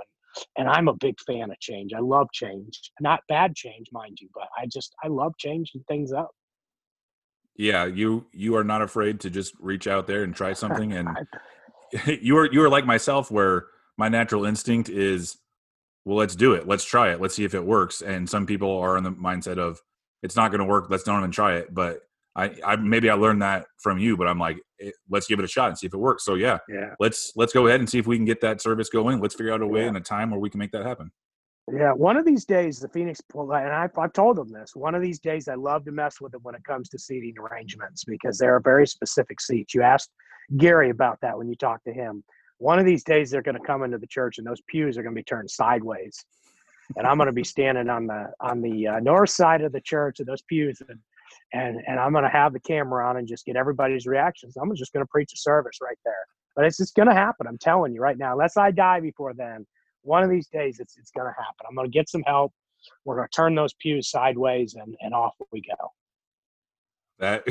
and 0.57 0.69
i'm 0.69 0.89
a 0.89 0.95
big 0.95 1.17
fan 1.27 1.51
of 1.51 1.59
change. 1.61 1.93
I 1.93 2.01
love 2.01 2.29
change. 2.33 2.93
Not 3.01 3.21
bad 3.29 3.55
change 3.55 3.89
mind 3.93 4.19
you 4.21 4.29
but 4.35 4.49
i 4.59 4.67
just 4.67 4.95
i 5.03 5.09
love 5.09 5.35
changing 5.39 5.85
things 5.89 6.13
up 6.13 6.31
yeah 7.59 7.85
you 7.85 8.25
you 8.33 8.57
are 8.57 8.65
not 8.65 8.81
afraid 8.81 9.21
to 9.21 9.29
just 9.29 9.53
reach 9.61 9.87
out 9.87 10.07
there 10.07 10.23
and 10.23 10.35
try 10.35 10.53
something 10.55 10.93
and 10.93 11.09
you 12.21 12.37
are 12.39 12.51
you 12.51 12.63
are 12.63 12.71
like 12.71 12.87
myself 12.87 13.31
where 13.31 13.67
my 13.99 14.09
natural 14.09 14.47
instinct 14.47 14.89
is 14.89 15.37
well 16.07 16.17
let's 16.17 16.35
do 16.35 16.55
it 16.55 16.67
let's 16.67 16.85
try 16.85 17.11
it 17.11 17.21
let's 17.21 17.35
see 17.35 17.45
if 17.45 17.55
it 17.55 17.65
works 17.65 18.01
and 18.01 18.29
some 18.29 18.47
people 18.47 18.79
are 18.79 18.97
in 18.97 19.05
the 19.05 19.13
mindset 19.13 19.59
of 19.59 19.81
it's 20.23 20.37
not 20.37 20.51
going 20.51 20.61
to 20.61 20.65
work 20.65 20.87
let's 20.89 21.03
don't 21.03 21.19
even 21.19 21.31
try 21.31 21.57
it 21.57 21.75
but 21.75 22.01
I, 22.39 22.55
I 22.65 22.77
maybe 22.77 23.11
I 23.11 23.15
learned 23.15 23.43
that 23.43 23.67
from 23.79 23.99
you, 23.99 24.17
but 24.17 24.29
I'm 24.29 24.39
like, 24.39 24.59
eh, 24.81 24.93
let's 25.11 25.27
give 25.27 25.41
it 25.41 25.45
a 25.45 25.49
shot 25.49 25.71
and 25.71 25.77
see 25.77 25.89
if 25.89 25.93
it 25.93 25.99
works. 25.99 26.25
So 26.25 26.35
yeah, 26.35 26.59
yeah, 26.69 26.95
let's 27.01 27.33
let's 27.35 27.53
go 27.53 27.67
ahead 27.67 27.81
and 27.81 27.91
see 27.91 27.99
if 27.99 28.07
we 28.07 28.17
can 28.17 28.25
get 28.25 28.41
that 28.43 28.61
service 28.61 28.89
going. 28.89 29.21
Let's 29.21 29.35
figure 29.35 29.53
out 29.53 29.61
a 29.61 29.67
way 29.67 29.81
yeah. 29.81 29.89
and 29.89 29.97
a 29.97 30.01
time 30.01 30.31
where 30.31 30.39
we 30.39 30.49
can 30.49 30.59
make 30.59 30.71
that 30.71 30.87
happen. 30.87 31.11
Yeah, 31.71 31.93
one 31.93 32.17
of 32.17 32.25
these 32.25 32.45
days, 32.45 32.79
the 32.79 32.89
Phoenix, 32.89 33.21
and 33.35 33.53
I've, 33.53 33.97
I've 33.99 34.13
told 34.13 34.37
them 34.37 34.51
this. 34.51 34.75
One 34.75 34.95
of 34.95 35.03
these 35.03 35.19
days, 35.19 35.49
I 35.49 35.55
love 35.55 35.85
to 35.85 35.93
mess 35.93 36.21
with 36.21 36.33
them 36.33 36.41
when 36.43 36.55
it 36.55 36.65
comes 36.65 36.89
to 36.91 36.99
seating 36.99 37.35
arrangements 37.39 38.05
because 38.05 38.39
there 38.39 38.55
are 38.55 38.61
very 38.61 38.87
specific 38.87 39.41
seats. 39.41 39.75
You 39.75 39.83
asked 39.83 40.11
Gary 40.57 40.91
about 40.91 41.19
that 41.21 41.37
when 41.37 41.49
you 41.49 41.57
talked 41.57 41.85
to 41.85 41.93
him. 41.93 42.25
One 42.59 42.79
of 42.79 42.87
these 42.87 43.05
days, 43.05 43.31
they're 43.31 43.43
going 43.43 43.59
to 43.59 43.67
come 43.67 43.83
into 43.83 43.99
the 43.99 44.07
church, 44.07 44.39
and 44.39 44.47
those 44.47 44.63
pews 44.69 44.97
are 44.97 45.03
going 45.03 45.15
to 45.15 45.19
be 45.19 45.25
turned 45.25 45.51
sideways, 45.51 46.25
and 46.97 47.07
I'm 47.07 47.17
going 47.17 47.27
to 47.27 47.33
be 47.33 47.45
standing 47.45 47.89
on 47.91 48.07
the 48.07 48.33
on 48.41 48.63
the 48.63 48.87
uh, 48.89 49.01
north 49.01 49.31
side 49.31 49.61
of 49.61 49.73
the 49.73 49.81
church 49.81 50.21
of 50.21 50.27
those 50.27 50.43
pews, 50.43 50.81
and 50.89 50.99
and 51.53 51.83
and 51.87 52.01
I'm 52.01 52.13
going 52.13 52.25
to 52.25 52.31
have 52.31 52.53
the 52.53 52.61
camera 52.61 53.09
on 53.09 53.19
and 53.19 53.29
just 53.29 53.45
get 53.45 53.57
everybody's 53.57 54.07
reactions. 54.07 54.57
I'm 54.57 54.75
just 54.75 54.93
going 54.93 55.05
to 55.05 55.11
preach 55.11 55.33
a 55.35 55.37
service 55.37 55.79
right 55.83 55.99
there. 56.05 56.27
But 56.57 56.65
it's 56.65 56.79
just 56.79 56.97
going 56.97 57.09
to 57.09 57.15
happen. 57.15 57.47
I'm 57.47 57.59
telling 57.59 57.95
you 57.95 58.01
right 58.01 58.19
now. 58.19 58.33
Unless 58.33 58.57
I 58.57 58.73
die 58.73 58.99
before 58.99 59.33
then, 59.35 59.65
one 60.09 60.25
of 60.25 60.31
these 60.31 60.49
days 60.49 60.81
it's 60.81 60.97
it's 60.97 61.11
going 61.11 61.27
to 61.27 61.33
happen. 61.33 61.67
I'm 61.69 61.75
going 61.75 61.87
to 61.87 61.93
get 61.93 62.09
some 62.09 62.23
help. 62.23 62.53
We're 63.05 63.17
going 63.17 63.29
to 63.31 63.37
turn 63.37 63.55
those 63.55 63.75
pews 63.75 64.11
sideways 64.11 64.75
and 64.75 64.97
and 65.01 65.15
off 65.15 65.35
we 65.53 65.61
go. 65.63 65.93
That 67.19 67.45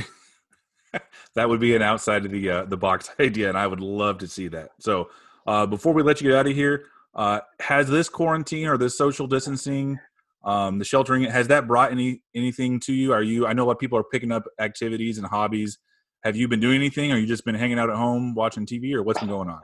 that 1.35 1.47
would 1.47 1.59
be 1.59 1.75
an 1.75 1.81
outside 1.81 2.25
of 2.25 2.31
the 2.31 2.49
uh, 2.49 2.65
the 2.65 2.77
box 2.77 3.11
idea, 3.19 3.49
and 3.49 3.57
I 3.57 3.67
would 3.67 3.79
love 3.79 4.17
to 4.19 4.27
see 4.27 4.47
that. 4.49 4.71
So 4.79 5.09
uh, 5.45 5.65
before 5.65 5.93
we 5.93 6.03
let 6.03 6.19
you 6.19 6.29
get 6.29 6.37
out 6.37 6.47
of 6.47 6.53
here, 6.53 6.85
uh, 7.15 7.41
has 7.59 7.87
this 7.87 8.09
quarantine 8.09 8.67
or 8.67 8.77
this 8.77 8.97
social 8.97 9.27
distancing, 9.27 9.99
um, 10.43 10.79
the 10.79 10.85
sheltering, 10.85 11.23
has 11.23 11.47
that 11.49 11.67
brought 11.67 11.91
any 11.91 12.21
anything 12.35 12.79
to 12.81 12.93
you? 12.93 13.13
Are 13.13 13.23
you? 13.23 13.45
I 13.45 13.53
know 13.53 13.65
a 13.65 13.67
lot 13.67 13.73
of 13.73 13.79
people 13.79 13.99
are 13.99 14.03
picking 14.03 14.31
up 14.31 14.43
activities 14.59 15.17
and 15.17 15.27
hobbies. 15.27 15.77
Have 16.23 16.35
you 16.35 16.47
been 16.47 16.59
doing 16.59 16.75
anything, 16.75 17.11
or 17.11 17.17
you 17.17 17.27
just 17.27 17.45
been 17.45 17.55
hanging 17.55 17.77
out 17.77 17.89
at 17.89 17.95
home 17.95 18.33
watching 18.33 18.65
TV, 18.65 18.93
or 18.93 19.03
what's 19.03 19.19
been 19.19 19.29
going 19.29 19.49
on? 19.49 19.61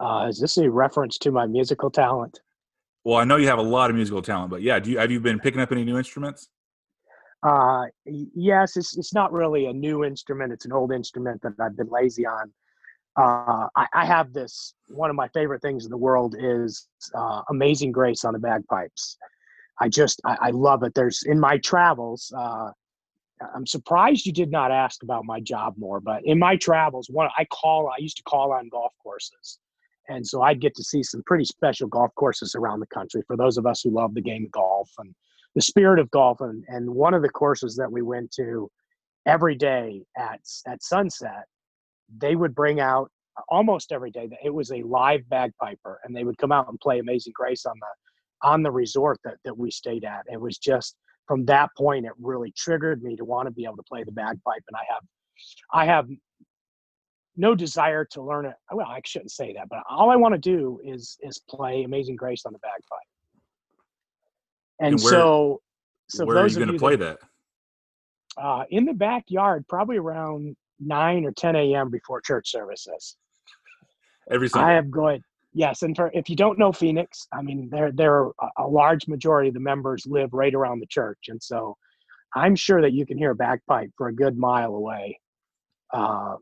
Uh, 0.00 0.26
is 0.28 0.40
this 0.40 0.56
a 0.56 0.70
reference 0.70 1.18
to 1.18 1.30
my 1.30 1.46
musical 1.46 1.90
talent? 1.90 2.40
Well, 3.04 3.18
I 3.18 3.24
know 3.24 3.36
you 3.36 3.48
have 3.48 3.58
a 3.58 3.62
lot 3.62 3.90
of 3.90 3.96
musical 3.96 4.22
talent, 4.22 4.50
but 4.50 4.62
yeah, 4.62 4.78
do 4.78 4.90
you 4.90 4.98
have 4.98 5.10
you 5.10 5.20
been 5.20 5.38
picking 5.38 5.60
up 5.60 5.72
any 5.72 5.84
new 5.84 5.98
instruments? 5.98 6.48
Uh, 7.42 7.84
yes, 8.04 8.76
it's 8.76 8.96
it's 8.96 9.14
not 9.14 9.32
really 9.32 9.66
a 9.66 9.72
new 9.72 10.04
instrument. 10.04 10.52
It's 10.52 10.64
an 10.64 10.72
old 10.72 10.92
instrument 10.92 11.42
that 11.42 11.52
I've 11.60 11.76
been 11.76 11.88
lazy 11.90 12.26
on. 12.26 12.52
Uh, 13.18 13.66
I, 13.76 13.86
I, 13.94 14.04
have 14.06 14.32
this. 14.32 14.74
One 14.88 15.10
of 15.10 15.16
my 15.16 15.28
favorite 15.28 15.60
things 15.62 15.84
in 15.84 15.90
the 15.90 15.96
world 15.96 16.36
is 16.38 16.88
uh, 17.14 17.42
"Amazing 17.50 17.92
Grace" 17.92 18.24
on 18.24 18.34
the 18.34 18.38
bagpipes. 18.38 19.16
I 19.80 19.88
just 19.88 20.20
I, 20.24 20.36
I 20.40 20.50
love 20.50 20.82
it. 20.82 20.94
There's 20.94 21.22
in 21.24 21.40
my 21.40 21.58
travels. 21.58 22.32
Uh, 22.36 22.70
I'm 23.54 23.66
surprised 23.66 24.26
you 24.26 24.32
did 24.32 24.50
not 24.50 24.70
ask 24.70 25.02
about 25.02 25.24
my 25.24 25.40
job 25.40 25.74
more, 25.78 26.00
but 26.00 26.24
in 26.24 26.38
my 26.38 26.56
travels, 26.56 27.08
one 27.08 27.28
I 27.36 27.46
call 27.46 27.88
I 27.88 28.00
used 28.00 28.18
to 28.18 28.22
call 28.22 28.52
on 28.52 28.68
golf 28.68 28.92
courses 29.02 29.58
and 30.10 30.26
so 30.26 30.42
I'd 30.42 30.60
get 30.60 30.74
to 30.74 30.82
see 30.82 31.02
some 31.02 31.22
pretty 31.24 31.44
special 31.44 31.86
golf 31.86 32.12
courses 32.16 32.56
around 32.56 32.80
the 32.80 32.86
country 32.86 33.22
for 33.26 33.36
those 33.36 33.56
of 33.56 33.64
us 33.64 33.80
who 33.80 33.90
love 33.90 34.12
the 34.12 34.20
game 34.20 34.44
of 34.44 34.50
golf 34.50 34.90
and 34.98 35.14
the 35.54 35.62
spirit 35.62 36.00
of 36.00 36.10
golf. 36.10 36.40
And, 36.40 36.64
and 36.68 36.90
one 36.90 37.14
of 37.14 37.22
the 37.22 37.28
courses 37.28 37.76
that 37.76 37.90
we 37.90 38.02
went 38.02 38.32
to 38.32 38.68
every 39.26 39.54
day 39.54 40.02
at 40.18 40.40
at 40.66 40.82
sunset, 40.82 41.44
they 42.18 42.34
would 42.34 42.54
bring 42.56 42.80
out 42.80 43.08
uh, 43.36 43.42
almost 43.48 43.92
every 43.92 44.10
day. 44.10 44.26
That 44.26 44.40
it 44.44 44.52
was 44.52 44.72
a 44.72 44.82
live 44.82 45.28
bagpiper, 45.28 46.00
and 46.04 46.14
they 46.14 46.24
would 46.24 46.38
come 46.38 46.52
out 46.52 46.68
and 46.68 46.78
play 46.80 46.98
Amazing 46.98 47.34
Grace 47.36 47.64
on 47.64 47.76
the 47.80 48.48
on 48.48 48.62
the 48.64 48.70
resort 48.70 49.18
that 49.24 49.36
that 49.44 49.56
we 49.56 49.70
stayed 49.70 50.04
at. 50.04 50.24
It 50.30 50.40
was 50.40 50.58
just 50.58 50.96
from 51.28 51.44
that 51.44 51.70
point, 51.78 52.06
it 52.06 52.12
really 52.20 52.52
triggered 52.56 53.04
me 53.04 53.14
to 53.14 53.24
want 53.24 53.46
to 53.46 53.52
be 53.52 53.64
able 53.64 53.76
to 53.76 53.84
play 53.84 54.02
the 54.02 54.10
bagpipe, 54.10 54.64
and 54.66 54.76
I 54.76 54.82
have 54.92 55.02
I 55.72 55.84
have 55.86 56.08
no 57.40 57.54
desire 57.54 58.04
to 58.04 58.22
learn 58.22 58.44
it. 58.46 58.54
Well, 58.70 58.86
I 58.86 59.00
shouldn't 59.04 59.32
say 59.32 59.52
that, 59.54 59.68
but 59.68 59.80
all 59.88 60.10
I 60.10 60.16
want 60.16 60.34
to 60.34 60.38
do 60.38 60.80
is 60.84 61.18
is 61.22 61.38
play 61.48 61.82
Amazing 61.84 62.16
Grace 62.16 62.44
on 62.46 62.52
the 62.52 62.58
bagpipe. 62.60 63.08
And, 64.78 64.94
And 64.94 65.02
where- 65.02 65.10
so, 65.10 65.60
so 66.08 66.24
Where 66.24 66.38
are 66.38 66.46
you 66.46 66.54
going 66.54 66.72
to 66.72 66.78
play 66.78 66.96
that, 66.96 67.18
that? 68.36 68.42
uh, 68.44 68.64
in 68.70 68.84
the 68.84 68.92
backyard, 68.94 69.66
probably 69.68 69.96
around 69.96 70.56
nine 70.78 71.24
or 71.24 71.32
ten 71.32 71.56
a.m. 71.56 71.90
before 71.90 72.20
church 72.20 72.50
services. 72.50 73.16
Every 74.30 74.48
Sunday. 74.48 74.72
I 74.72 74.74
have 74.74 74.90
going. 74.90 75.22
Yes, 75.52 75.82
and 75.82 75.96
for 75.96 76.10
if 76.14 76.30
you 76.30 76.36
don't 76.36 76.58
know 76.58 76.70
Phoenix, 76.72 77.26
I 77.32 77.42
mean, 77.42 77.68
there 77.70 77.90
there 77.90 78.14
are 78.20 78.32
a- 78.40 78.64
a 78.64 78.68
large 78.68 79.08
majority 79.08 79.48
of 79.48 79.54
the 79.54 79.60
members 79.60 80.06
live 80.06 80.32
right 80.32 80.54
around 80.54 80.78
the 80.78 80.86
church, 80.86 81.22
and 81.28 81.42
so 81.42 81.76
I'm 82.34 82.54
sure 82.54 82.80
that 82.82 82.92
you 82.92 83.04
can 83.04 83.18
hear 83.18 83.32
a 83.32 83.34
bagpipe 83.34 83.90
for 83.96 84.06
a 84.08 84.14
good 84.14 84.36
mile 84.38 84.74
away. 84.76 85.18
Uh, 85.92 86.36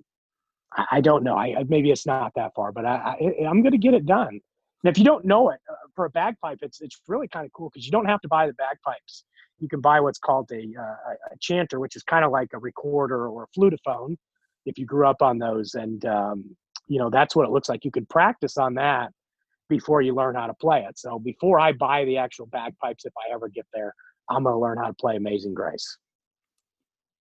I, 0.76 0.84
I 0.92 1.00
don't 1.00 1.22
know. 1.22 1.36
I, 1.36 1.54
I 1.58 1.64
maybe 1.68 1.90
it's 1.90 2.06
not 2.06 2.32
that 2.36 2.54
far, 2.54 2.72
but 2.72 2.84
I, 2.84 3.16
I 3.20 3.46
I'm 3.46 3.62
going 3.62 3.72
to 3.72 3.78
get 3.78 3.94
it 3.94 4.06
done. 4.06 4.40
And 4.84 4.90
if 4.90 4.98
you 4.98 5.04
don't 5.04 5.24
know 5.24 5.50
it 5.50 5.60
uh, 5.70 5.74
for 5.94 6.04
a 6.04 6.10
bagpipe, 6.10 6.58
it's 6.62 6.80
it's 6.80 7.00
really 7.08 7.28
kind 7.28 7.46
of 7.46 7.52
cool 7.52 7.70
because 7.72 7.86
you 7.86 7.92
don't 7.92 8.06
have 8.06 8.20
to 8.22 8.28
buy 8.28 8.46
the 8.46 8.54
bagpipes. 8.54 9.24
You 9.58 9.68
can 9.68 9.80
buy 9.80 10.00
what's 10.00 10.18
called 10.18 10.50
a 10.52 10.68
uh, 10.78 10.82
a- 10.82 11.38
chanter, 11.40 11.80
which 11.80 11.96
is 11.96 12.02
kind 12.02 12.24
of 12.24 12.30
like 12.30 12.50
a 12.54 12.58
recorder 12.58 13.28
or 13.28 13.44
a 13.44 13.58
flutophone, 13.58 14.16
if 14.66 14.78
you 14.78 14.86
grew 14.86 15.06
up 15.06 15.22
on 15.22 15.38
those. 15.38 15.74
And 15.74 16.04
um, 16.04 16.56
you 16.86 16.98
know 16.98 17.10
that's 17.10 17.34
what 17.34 17.46
it 17.46 17.50
looks 17.50 17.68
like. 17.68 17.84
You 17.84 17.90
could 17.90 18.08
practice 18.08 18.56
on 18.56 18.74
that 18.74 19.10
before 19.68 20.00
you 20.00 20.14
learn 20.14 20.34
how 20.34 20.46
to 20.46 20.54
play 20.54 20.86
it. 20.88 20.98
So 20.98 21.18
before 21.18 21.60
I 21.60 21.72
buy 21.72 22.04
the 22.04 22.16
actual 22.16 22.46
bagpipes, 22.46 23.04
if 23.04 23.12
I 23.16 23.34
ever 23.34 23.48
get 23.48 23.66
there, 23.74 23.94
I'm 24.30 24.44
going 24.44 24.54
to 24.54 24.58
learn 24.58 24.78
how 24.78 24.86
to 24.86 24.94
play 24.94 25.16
Amazing 25.16 25.54
Grace. 25.54 25.98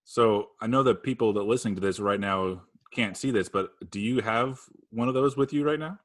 So 0.06 0.52
I 0.62 0.68
know 0.68 0.84
that 0.84 1.04
people 1.04 1.34
that 1.34 1.44
listening 1.44 1.76
to 1.76 1.82
this 1.82 2.00
right 2.00 2.20
now 2.20 2.62
can't 2.98 3.16
see 3.16 3.32
this, 3.32 3.50
but 3.50 3.72
do 3.90 4.00
you 4.00 4.22
have 4.22 4.60
one 4.90 5.08
of 5.08 5.14
those 5.14 5.38
with 5.38 5.54
you 5.54 5.64
right 5.64 5.80
now? 5.80 6.00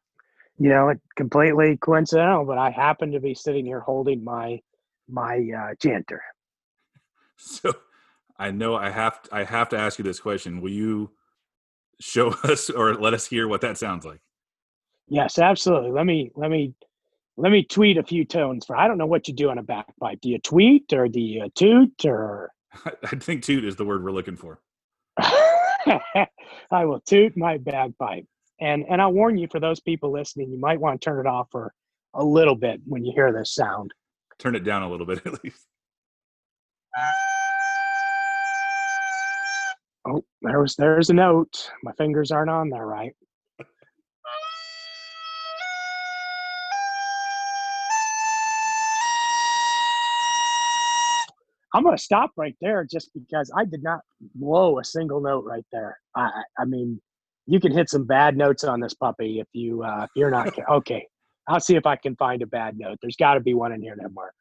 you 0.58 0.68
know, 0.68 0.90
it 0.90 1.00
completely 1.16 1.76
coincidental, 1.76 2.44
but 2.44 2.58
I 2.58 2.70
happen 2.70 3.10
to 3.12 3.20
be 3.20 3.34
sitting 3.34 3.64
here 3.64 3.80
holding 3.80 4.22
my 4.22 4.60
my 5.08 5.44
uh, 5.56 5.74
chanter. 5.80 6.22
So 7.44 7.72
I 8.38 8.52
know 8.52 8.76
I 8.76 8.90
have 8.90 9.18
I 9.32 9.42
have 9.42 9.68
to 9.70 9.76
ask 9.76 9.98
you 9.98 10.04
this 10.04 10.20
question. 10.20 10.60
Will 10.60 10.70
you 10.70 11.10
show 11.98 12.28
us 12.44 12.70
or 12.70 12.94
let 12.94 13.14
us 13.14 13.26
hear 13.26 13.48
what 13.48 13.62
that 13.62 13.78
sounds 13.78 14.04
like? 14.04 14.20
Yes, 15.08 15.40
absolutely. 15.40 15.90
Let 15.90 16.06
me 16.06 16.30
let 16.36 16.52
me 16.52 16.72
let 17.36 17.50
me 17.50 17.64
tweet 17.64 17.98
a 17.98 18.04
few 18.04 18.24
tones 18.24 18.64
for. 18.64 18.76
I 18.76 18.86
don't 18.86 18.96
know 18.96 19.06
what 19.06 19.26
you 19.26 19.34
do 19.34 19.50
on 19.50 19.58
a 19.58 19.62
bagpipe. 19.64 20.20
Do 20.20 20.28
you 20.28 20.38
tweet 20.38 20.92
or 20.92 21.08
do 21.08 21.18
you 21.18 21.50
toot 21.56 22.04
or? 22.04 22.52
I 23.02 23.16
think 23.16 23.42
toot 23.42 23.64
is 23.64 23.74
the 23.74 23.84
word 23.84 24.04
we're 24.04 24.12
looking 24.12 24.36
for. 24.36 24.60
I 26.72 26.84
will 26.84 27.00
toot 27.00 27.36
my 27.36 27.58
bagpipe, 27.58 28.26
and 28.60 28.84
and 28.88 29.00
I'll 29.02 29.12
warn 29.12 29.38
you 29.38 29.48
for 29.50 29.60
those 29.60 29.80
people 29.80 30.12
listening, 30.12 30.50
you 30.50 30.58
might 30.58 30.80
want 30.80 31.00
to 31.00 31.04
turn 31.04 31.20
it 31.20 31.28
off 31.28 31.48
for 31.50 31.72
a 32.14 32.24
little 32.24 32.56
bit 32.56 32.80
when 32.86 33.04
you 33.04 33.12
hear 33.14 33.32
this 33.32 33.54
sound. 33.54 33.92
Turn 34.38 34.54
it 34.54 34.64
down 34.64 34.82
a 34.82 34.90
little 34.90 35.06
bit 35.06 35.22
at 35.26 35.42
least. 35.44 35.66
Oh, 40.06 40.24
there's 40.42 40.76
there's 40.76 41.10
a 41.10 41.14
note. 41.14 41.70
My 41.82 41.92
fingers 41.92 42.30
aren't 42.32 42.50
on 42.50 42.70
there 42.70 42.86
right. 42.86 43.14
I'm 51.74 51.84
gonna 51.84 51.98
stop 51.98 52.32
right 52.36 52.54
there 52.60 52.84
just 52.84 53.10
because 53.14 53.50
I 53.56 53.64
did 53.64 53.82
not 53.82 54.00
blow 54.34 54.78
a 54.78 54.84
single 54.84 55.20
note 55.20 55.44
right 55.44 55.64
there. 55.72 55.98
I 56.14 56.30
I 56.58 56.64
mean, 56.66 57.00
you 57.46 57.60
can 57.60 57.72
hit 57.72 57.88
some 57.88 58.04
bad 58.04 58.36
notes 58.36 58.64
on 58.64 58.80
this 58.80 58.94
puppy 58.94 59.40
if 59.40 59.48
you 59.52 59.82
uh, 59.82 60.04
if 60.04 60.10
you're 60.14 60.30
not 60.30 60.52
okay. 60.70 61.06
I'll 61.48 61.60
see 61.60 61.76
if 61.76 61.86
I 61.86 61.96
can 61.96 62.14
find 62.16 62.42
a 62.42 62.46
bad 62.46 62.78
note. 62.78 62.98
There's 63.02 63.16
got 63.16 63.34
to 63.34 63.40
be 63.40 63.54
one 63.54 63.72
in 63.72 63.82
here 63.82 63.96
somewhere. 64.00 64.32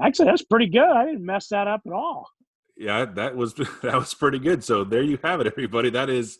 Actually, 0.00 0.26
that's 0.26 0.42
pretty 0.42 0.66
good. 0.68 0.82
I 0.82 1.06
didn't 1.06 1.24
mess 1.24 1.48
that 1.48 1.66
up 1.66 1.80
at 1.86 1.92
all. 1.92 2.28
Yeah, 2.76 3.06
that 3.06 3.34
was 3.34 3.54
that 3.82 3.94
was 3.94 4.12
pretty 4.12 4.38
good. 4.38 4.62
So 4.62 4.84
there 4.84 5.02
you 5.02 5.18
have 5.24 5.40
it, 5.40 5.46
everybody. 5.46 5.88
That 5.88 6.10
is 6.10 6.38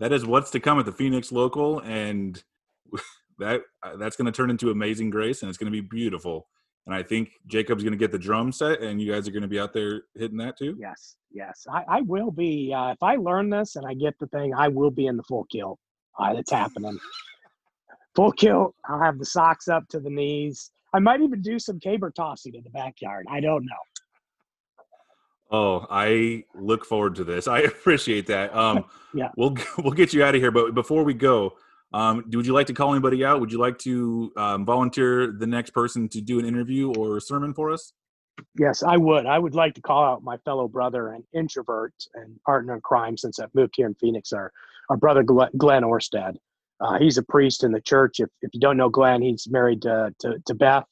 that 0.00 0.12
is 0.12 0.26
what's 0.26 0.50
to 0.50 0.60
come 0.60 0.78
at 0.78 0.86
the 0.86 0.92
Phoenix 0.92 1.30
local, 1.30 1.80
and 1.80 2.42
that 3.38 3.62
uh, 3.82 3.96
that's 3.96 4.16
going 4.16 4.26
to 4.26 4.32
turn 4.32 4.50
into 4.50 4.70
Amazing 4.70 5.10
Grace, 5.10 5.42
and 5.42 5.48
it's 5.48 5.58
going 5.58 5.72
to 5.72 5.82
be 5.82 5.86
beautiful. 5.86 6.48
And 6.86 6.94
I 6.94 7.02
think 7.02 7.32
Jacob's 7.46 7.84
going 7.84 7.92
to 7.92 7.98
get 7.98 8.10
the 8.10 8.18
drum 8.18 8.50
set, 8.50 8.80
and 8.80 9.00
you 9.00 9.12
guys 9.12 9.28
are 9.28 9.30
going 9.30 9.42
to 9.42 9.48
be 9.48 9.60
out 9.60 9.72
there 9.72 10.02
hitting 10.16 10.38
that 10.38 10.58
too. 10.58 10.76
Yes, 10.80 11.16
yes. 11.30 11.66
I, 11.70 11.84
I 11.86 12.00
will 12.00 12.30
be. 12.30 12.74
Uh, 12.74 12.92
if 12.92 13.02
I 13.02 13.16
learn 13.16 13.50
this 13.50 13.76
and 13.76 13.86
I 13.86 13.94
get 13.94 14.18
the 14.18 14.26
thing, 14.28 14.54
I 14.54 14.68
will 14.68 14.90
be 14.90 15.06
in 15.06 15.16
the 15.16 15.22
full 15.22 15.46
kill. 15.52 15.78
Uh, 16.18 16.34
it's 16.36 16.50
happening. 16.50 16.98
Full 18.16 18.32
kill. 18.32 18.74
I'll 18.86 19.00
have 19.00 19.18
the 19.18 19.26
socks 19.26 19.68
up 19.68 19.86
to 19.90 20.00
the 20.00 20.10
knees. 20.10 20.70
I 20.92 20.98
might 20.98 21.20
even 21.20 21.42
do 21.42 21.58
some 21.58 21.78
caber 21.78 22.10
tossing 22.10 22.54
in 22.54 22.64
the 22.64 22.70
backyard. 22.70 23.26
I 23.30 23.40
don't 23.40 23.64
know. 23.64 23.72
Oh, 25.50 25.86
I 25.90 26.44
look 26.54 26.84
forward 26.84 27.16
to 27.16 27.24
this. 27.24 27.48
I 27.56 27.60
appreciate 27.60 28.26
that. 28.28 28.54
Um, 28.54 28.84
Yeah. 29.12 29.30
we'll 29.36 29.56
we'll 29.78 29.92
get 29.92 30.12
you 30.12 30.22
out 30.22 30.36
of 30.36 30.40
here, 30.40 30.52
but 30.52 30.72
before 30.72 31.02
we 31.02 31.14
go, 31.14 31.56
um, 31.92 32.24
would 32.32 32.46
you 32.46 32.52
like 32.52 32.68
to 32.68 32.72
call 32.72 32.92
anybody 32.92 33.24
out? 33.24 33.40
Would 33.40 33.50
you 33.50 33.58
like 33.58 33.76
to 33.78 34.32
um, 34.36 34.64
volunteer 34.64 35.32
the 35.32 35.48
next 35.48 35.70
person 35.70 36.08
to 36.10 36.20
do 36.20 36.38
an 36.38 36.44
interview 36.44 36.92
or 36.92 37.16
a 37.16 37.20
sermon 37.20 37.52
for 37.52 37.72
us? 37.72 37.92
Yes, 38.56 38.84
I 38.84 38.96
would. 38.96 39.26
I 39.26 39.36
would 39.36 39.56
like 39.56 39.74
to 39.74 39.80
call 39.80 40.04
out 40.04 40.22
my 40.22 40.36
fellow 40.44 40.68
brother 40.68 41.08
and 41.08 41.24
introvert 41.34 41.92
and 42.14 42.38
partner 42.46 42.74
in 42.74 42.80
crime 42.82 43.16
since 43.16 43.40
I've 43.40 43.52
moved 43.52 43.74
here 43.76 43.88
in 43.88 43.94
Phoenix, 43.94 44.32
our, 44.32 44.52
our 44.88 44.96
brother 44.96 45.24
Glenn, 45.24 45.50
Glenn 45.56 45.82
Orsted. 45.82 46.36
Uh, 46.80 46.98
he's 47.00 47.18
a 47.18 47.24
priest 47.24 47.64
in 47.64 47.72
the 47.72 47.80
church. 47.80 48.20
If, 48.20 48.28
if 48.42 48.50
you 48.54 48.60
don't 48.60 48.76
know 48.76 48.88
Glenn, 48.88 49.22
he's 49.22 49.48
married 49.50 49.82
to, 49.82 50.14
to, 50.20 50.38
to 50.46 50.54
Beth 50.54 50.84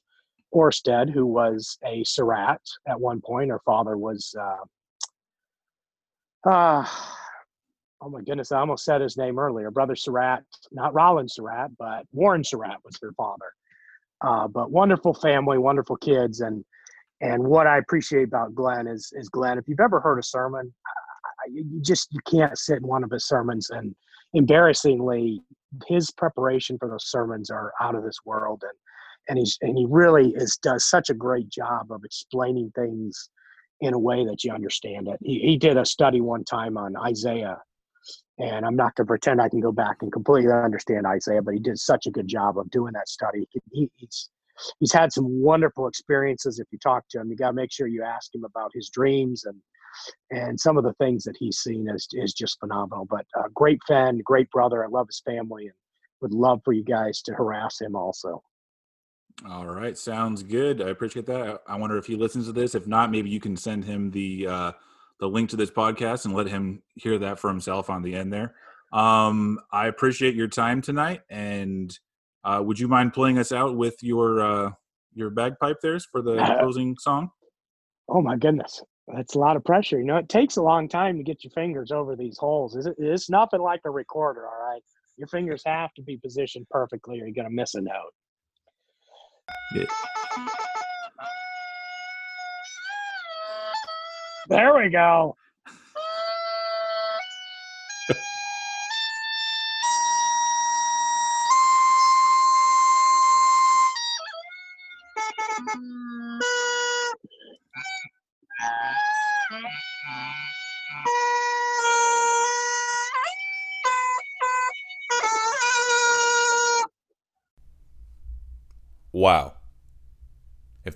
Orsted, 0.55 1.11
who 1.11 1.27
was 1.27 1.79
a 1.85 2.03
Surratt 2.05 2.63
at 2.87 3.01
one 3.01 3.21
point. 3.21 3.51
Her 3.51 3.61
father 3.65 3.97
was, 3.97 4.35
uh, 4.41 6.49
uh, 6.49 6.87
oh 8.01 8.09
my 8.09 8.23
goodness, 8.23 8.53
I 8.53 8.61
almost 8.61 8.85
said 8.85 9.01
his 9.01 9.17
name 9.17 9.39
earlier. 9.39 9.71
Brother 9.71 9.97
Surratt, 9.97 10.45
not 10.73 10.95
Rollins 10.95 11.35
Surratt, 11.35 11.71
but 11.79 12.07
Warren 12.13 12.45
Surratt 12.45 12.79
was 12.85 12.99
her 13.03 13.13
father. 13.17 13.53
Uh, 14.21 14.49
but 14.49 14.71
wonderful 14.71 15.15
family, 15.15 15.59
wonderful 15.59 15.97
kids, 15.97 16.41
and 16.41 16.65
and 17.21 17.43
what 17.43 17.67
I 17.67 17.79
appreciate 17.79 18.25
about 18.25 18.55
Glenn 18.55 18.89
is 18.89 19.13
is 19.15 19.29
Glenn. 19.29 19.59
If 19.59 19.69
you've 19.69 19.81
ever 19.81 20.01
heard 20.01 20.19
a 20.19 20.25
sermon, 20.25 20.73
you 21.51 21.81
just 21.83 22.13
you 22.13 22.21
can't 22.29 22.57
sit 22.59 22.79
in 22.79 22.87
one 22.87 23.05
of 23.05 23.11
his 23.11 23.27
sermons. 23.27 23.71
And 23.71 23.95
embarrassingly, 24.35 25.43
his 25.87 26.11
preparation 26.11 26.79
for 26.79 26.89
those 26.89 27.11
sermons 27.11 27.51
are 27.51 27.73
out 27.81 27.95
of 27.95 28.03
this 28.03 28.19
world. 28.25 28.63
And 28.63 28.77
and 29.29 29.39
he's 29.39 29.59
and 29.63 29.77
he 29.77 29.87
really 29.89 30.33
is 30.35 30.57
does 30.63 30.89
such 30.89 31.11
a 31.11 31.15
great 31.15 31.49
job 31.49 31.91
of 31.91 32.05
explaining 32.05 32.71
things 32.75 33.31
in 33.81 33.95
a 33.95 33.99
way 33.99 34.25
that 34.25 34.43
you 34.45 34.53
understand 34.53 35.09
it. 35.09 35.19
He 35.23 35.39
he 35.41 35.57
did 35.57 35.77
a 35.77 35.85
study 35.85 36.21
one 36.21 36.45
time 36.45 36.77
on 36.77 36.97
Isaiah. 36.97 37.59
And 38.41 38.65
I'm 38.65 38.77
not 38.77 38.95
going 38.95 39.05
to 39.05 39.09
pretend 39.09 39.41
I 39.43 39.49
can 39.49 39.61
go 39.61 39.73
back 39.73 39.97
and 40.01 40.13
completely 40.13 40.53
understand 40.53 41.07
Isaiah, 41.07 41.43
but 41.43 41.55
he 41.55 41.61
did 41.61 41.77
such 41.77 42.07
a 42.07 42.11
good 42.11 42.29
job 42.29 42.57
of 42.57 42.71
doing 42.71 42.93
that 42.93 43.09
study. 43.09 43.49
He, 43.73 43.91
he's 43.97 44.31
he's 44.79 44.93
had 44.93 45.13
some 45.13 45.43
wonderful 45.43 45.89
experiences. 45.89 46.61
If 46.61 46.69
you 46.71 46.79
talk 46.79 47.05
to 47.11 47.21
him, 47.21 47.31
you 47.31 47.37
got 47.37 47.49
to 47.49 47.55
make 47.55 47.73
sure 47.73 47.89
you 47.89 48.05
ask 48.05 48.33
him 48.35 48.45
about 48.45 48.71
his 48.75 48.91
dreams 48.91 49.45
and 49.45 49.57
and 50.31 50.59
some 50.61 50.77
of 50.77 50.85
the 50.85 50.93
things 50.95 51.25
that 51.25 51.37
he's 51.39 51.59
seen 51.59 51.89
is 51.93 52.07
is 52.13 52.33
just 52.33 52.61
phenomenal. 52.61 53.07
But 53.09 53.27
uh, 53.37 53.49
great 53.55 53.81
fan, 53.89 54.21
great 54.25 54.51
brother. 54.51 54.85
I 54.85 54.89
love 54.89 55.09
his 55.09 55.23
family 55.27 55.67
and 55.67 55.75
would 56.21 56.33
love 56.33 56.61
for 56.65 56.73
you 56.73 56.85
guys 56.85 57.23
to 57.23 57.35
harass 57.35 57.81
him 57.81 57.97
also. 57.97 58.43
All 59.47 59.67
right, 59.67 59.97
sounds 59.97 60.43
good. 60.43 60.83
I 60.83 60.89
appreciate 60.89 61.27
that. 61.27 61.63
I 61.67 61.77
wonder 61.77 61.97
if 61.97 62.07
he 62.07 62.17
listens 62.17 62.47
to 62.47 62.53
this. 62.53 62.75
If 62.75 62.87
not, 62.87 63.11
maybe 63.11 63.31
you 63.31 63.39
can 63.41 63.57
send 63.57 63.85
him 63.85 64.11
the 64.11 64.47
uh, 64.47 64.73
the 65.21 65.29
link 65.29 65.51
to 65.51 65.57
this 65.57 65.71
podcast 65.71 66.25
and 66.25 66.35
let 66.35 66.49
him 66.49 66.83
hear 66.97 67.19
that 67.19 67.39
for 67.39 67.49
himself 67.49 67.89
on 67.89 68.03
the 68.03 68.15
end 68.15 68.33
there. 68.33 68.55
Um, 68.93 69.61
I 69.73 69.87
appreciate 69.87 70.35
your 70.35 70.49
time 70.49 70.83
tonight, 70.83 71.23
and 71.31 71.97
uh, 72.43 72.63
would 72.65 72.81
you 72.81 72.89
mind 72.89 73.13
playing 73.13 73.39
us 73.39 73.53
out 73.53 73.77
with 73.77 74.03
your 74.03 74.41
uh, 74.41 74.71
your 75.15 75.31
bagpipe 75.31 75.77
there 75.83 75.99
for 76.01 76.21
the 76.21 76.33
Uh, 76.33 76.59
closing 76.61 76.97
song? 76.99 77.31
Oh 78.09 78.21
my 78.21 78.37
goodness, 78.37 78.83
that's 79.07 79.37
a 79.37 79.39
lot 79.39 79.57
of 79.57 79.65
pressure. 79.65 79.99
You 79.99 80.07
know, 80.07 80.17
it 80.17 80.29
takes 80.29 80.57
a 80.57 80.63
long 80.63 80.89
time 80.89 81.17
to 81.17 81.23
get 81.23 81.45
your 81.45 81.53
fingers 81.53 81.93
over 81.93 82.17
these 82.17 82.39
holes. 82.39 82.75
It's, 82.75 82.89
it's 82.99 83.31
nothing 83.31 83.61
like 83.61 83.83
a 83.85 83.91
recorder. 83.91 84.49
All 84.49 84.69
right, 84.69 84.83
Your 85.17 85.29
fingers 85.29 85.63
have 85.65 85.95
to 85.95 86.03
be 86.03 86.17
positioned 86.17 86.67
perfectly, 86.71 87.21
or 87.21 87.27
you're 87.27 87.35
gonna 87.35 87.51
miss 87.51 87.77
a 87.77 87.81
note. 87.81 88.13
Yeah. 89.75 89.85
There 94.49 94.77
we 94.77 94.91
go. 94.91 95.37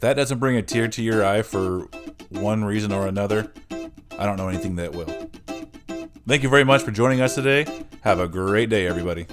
That 0.03 0.15
doesn't 0.15 0.41
bring 0.41 0.57
a 0.57 0.63
tear 0.63 0.89
to 0.89 1.01
your 1.01 1.25
eye 1.25 1.43
for 1.43 1.89
one 2.31 2.65
reason 2.65 2.91
or 2.91 3.07
another, 3.07 3.53
I 4.19 4.27
don't 4.27 4.37
know 4.37 4.49
anything 4.49 4.75
that 4.77 4.93
will. 4.93 5.07
Thank 6.27 6.43
you 6.43 6.49
very 6.49 6.65
much 6.65 6.83
for 6.83 6.91
joining 6.91 7.21
us 7.21 7.37
today. 7.37 7.67
Have 8.01 8.19
a 8.19 8.27
great 8.27 8.69
day, 8.69 8.89
everybody. 8.89 9.27